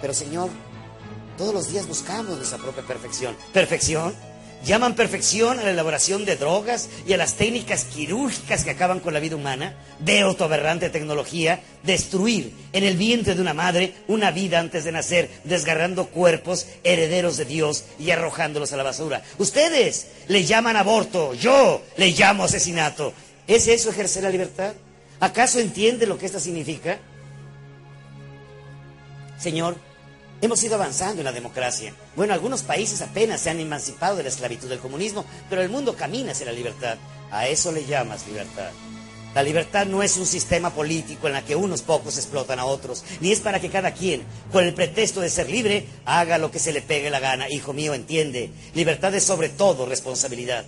[0.00, 0.50] Pero Señor,
[1.38, 3.36] todos los días buscamos nuestra propia perfección.
[3.52, 4.14] ¿Perfección?
[4.64, 9.12] ¿Llaman perfección a la elaboración de drogas y a las técnicas quirúrgicas que acaban con
[9.12, 9.74] la vida humana?
[9.98, 14.92] Veo tu aberrante tecnología destruir en el vientre de una madre una vida antes de
[14.92, 19.22] nacer, desgarrando cuerpos herederos de Dios y arrojándolos a la basura.
[19.38, 23.12] Ustedes le llaman aborto, yo le llamo asesinato.
[23.48, 24.74] ¿Es eso ejercer la libertad?
[25.18, 26.98] ¿Acaso entiende lo que esto significa?
[29.38, 29.76] Señor,
[30.42, 31.94] Hemos ido avanzando en la democracia.
[32.16, 35.94] Bueno, algunos países apenas se han emancipado de la esclavitud del comunismo, pero el mundo
[35.94, 36.98] camina hacia la libertad.
[37.30, 38.70] A eso le llamas libertad.
[39.36, 43.04] La libertad no es un sistema político en la que unos pocos explotan a otros,
[43.20, 46.58] ni es para que cada quien, con el pretexto de ser libre, haga lo que
[46.58, 47.48] se le pegue la gana.
[47.48, 50.64] Hijo mío, entiende, libertad es sobre todo responsabilidad.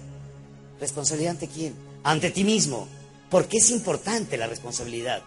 [0.80, 1.74] ¿Responsabilidad ante quién?
[2.04, 2.86] Ante ti mismo.
[3.28, 5.24] ¿Por qué es importante la responsabilidad?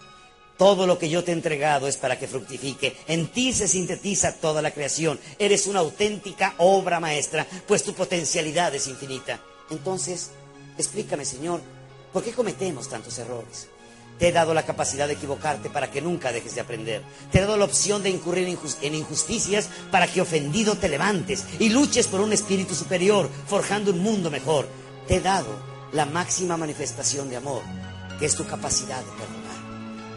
[0.58, 2.98] Todo lo que yo te he entregado es para que fructifique.
[3.08, 5.20] En ti se sintetiza toda la creación.
[5.38, 9.40] Eres una auténtica obra maestra, pues tu potencialidad es infinita.
[9.70, 10.32] Entonces,
[10.78, 11.62] explícame, Señor,
[12.12, 13.68] ¿por qué cometemos tantos errores?
[14.18, 17.04] Te he dado la capacidad de equivocarte para que nunca dejes de aprender.
[17.32, 21.70] Te he dado la opción de incurrir en injusticias para que ofendido te levantes y
[21.70, 24.68] luches por un espíritu superior, forjando un mundo mejor.
[25.08, 25.50] Te he dado
[25.92, 27.62] la máxima manifestación de amor,
[28.18, 29.37] que es tu capacidad de perdonar.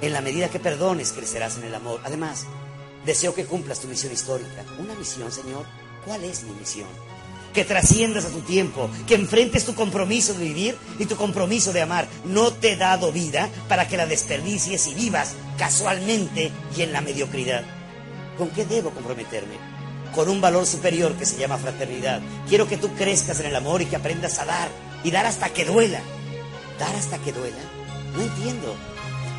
[0.01, 2.01] En la medida que perdones, crecerás en el amor.
[2.05, 2.47] Además,
[3.05, 4.65] deseo que cumplas tu misión histórica.
[4.79, 5.67] ¿Una misión, Señor?
[6.05, 6.89] ¿Cuál es mi misión?
[7.53, 11.83] Que trasciendas a tu tiempo, que enfrentes tu compromiso de vivir y tu compromiso de
[11.83, 12.09] amar.
[12.25, 17.01] No te he dado vida para que la desperdicies y vivas casualmente y en la
[17.01, 17.65] mediocridad.
[18.39, 19.71] ¿Con qué debo comprometerme?
[20.15, 22.21] con un valor superior que se llama fraternidad.
[22.49, 24.69] Quiero que tú crezcas en el amor y que aprendas a dar
[25.05, 26.01] y dar hasta que duela.
[26.79, 27.63] ¿Dar hasta que duela?
[28.15, 28.75] No entiendo.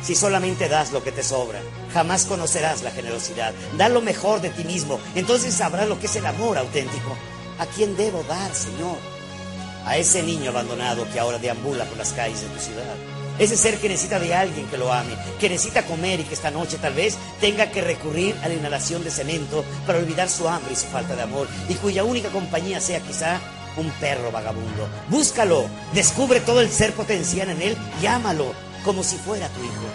[0.02, 1.60] Si solamente das lo que te sobra,
[1.94, 3.54] jamás conocerás la generosidad.
[3.78, 7.16] Da lo mejor de ti mismo, entonces sabrás lo que es el amor auténtico.
[7.58, 8.96] ¿A quién debo dar, Señor?
[9.86, 12.96] A ese niño abandonado que ahora deambula por las calles de tu ciudad.
[13.38, 16.50] Ese ser que necesita de alguien que lo ame, que necesita comer y que esta
[16.50, 20.72] noche tal vez tenga que recurrir a la inhalación de cemento para olvidar su hambre
[20.72, 23.40] y su falta de amor, y cuya única compañía sea quizá
[23.76, 24.88] un perro vagabundo.
[25.08, 28.52] Búscalo, descubre todo el ser potencial en él y ámalo
[28.84, 29.86] como si fuera tu hijo.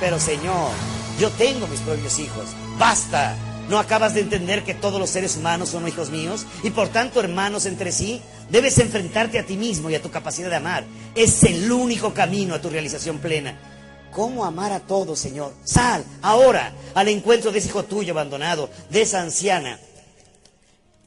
[0.00, 0.70] Pero Señor,
[1.18, 2.48] yo tengo mis propios hijos.
[2.78, 3.36] Basta.
[3.68, 7.20] ¿No acabas de entender que todos los seres humanos son hijos míos y por tanto
[7.20, 8.20] hermanos entre sí?
[8.50, 10.84] Debes enfrentarte a ti mismo y a tu capacidad de amar.
[11.14, 13.56] Es el único camino a tu realización plena.
[14.10, 15.54] ¿Cómo amar a todos, Señor?
[15.64, 19.78] Sal ahora al encuentro de ese hijo tuyo abandonado, de esa anciana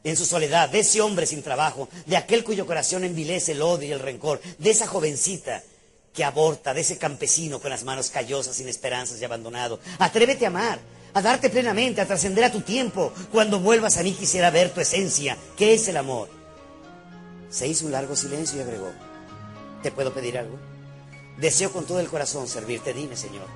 [0.04, 3.90] en su soledad, de ese hombre sin trabajo, de aquel cuyo corazón envilece el odio
[3.90, 5.62] y el rencor, de esa jovencita
[6.16, 9.80] que aborta, de ese campesino con las manos callosas, sin esperanzas y abandonado.
[10.00, 10.80] Atrévete a amar,
[11.14, 13.12] a darte plenamente, a trascender a tu tiempo.
[13.32, 16.30] Cuando vuelvas a mí quisiera ver tu esencia, que es el amor.
[17.50, 18.92] Se hizo un largo silencio y agregó,
[19.84, 20.58] ¿te puedo pedir algo?
[21.38, 23.48] Deseo con todo el corazón servirte, dime, Señor.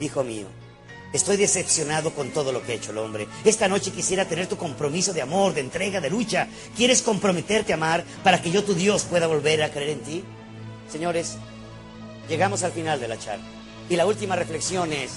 [0.00, 0.46] Hijo mío,
[1.12, 3.28] estoy decepcionado con todo lo que ha hecho el hombre.
[3.44, 6.48] Esta noche quisiera tener tu compromiso de amor, de entrega, de lucha.
[6.76, 10.24] ¿Quieres comprometerte a amar para que yo, tu Dios, pueda volver a creer en ti?
[10.90, 11.36] Señores,
[12.30, 13.44] llegamos al final de la charla.
[13.90, 15.14] Y la última reflexión es,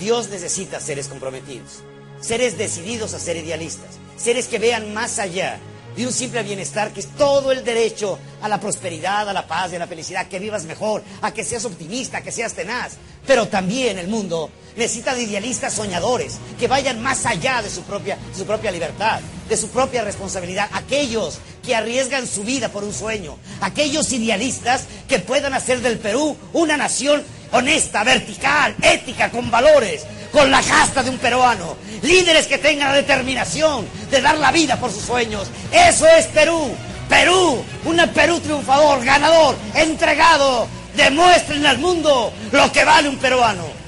[0.00, 1.84] Dios necesita seres comprometidos,
[2.18, 5.58] seres decididos a ser idealistas, seres que vean más allá
[5.96, 9.72] de un simple bienestar que es todo el derecho a la prosperidad, a la paz
[9.72, 12.92] y a la felicidad, que vivas mejor, a que seas optimista, a que seas tenaz.
[13.26, 18.16] Pero también el mundo necesita de idealistas soñadores, que vayan más allá de su propia,
[18.36, 20.70] su propia libertad, de su propia responsabilidad.
[20.72, 26.36] Aquellos que arriesgan su vida por un sueño, aquellos idealistas que puedan hacer del Perú
[26.52, 27.22] una nación
[27.52, 31.76] honesta, vertical, ética, con valores, con la casta de un peruano.
[32.02, 35.48] Líderes que tengan la determinación de dar la vida por sus sueños.
[35.72, 36.74] Eso es Perú.
[37.08, 40.68] Perú, un Perú triunfador, ganador, entregado.
[40.94, 43.79] Demuestren al mundo lo que vale un peruano.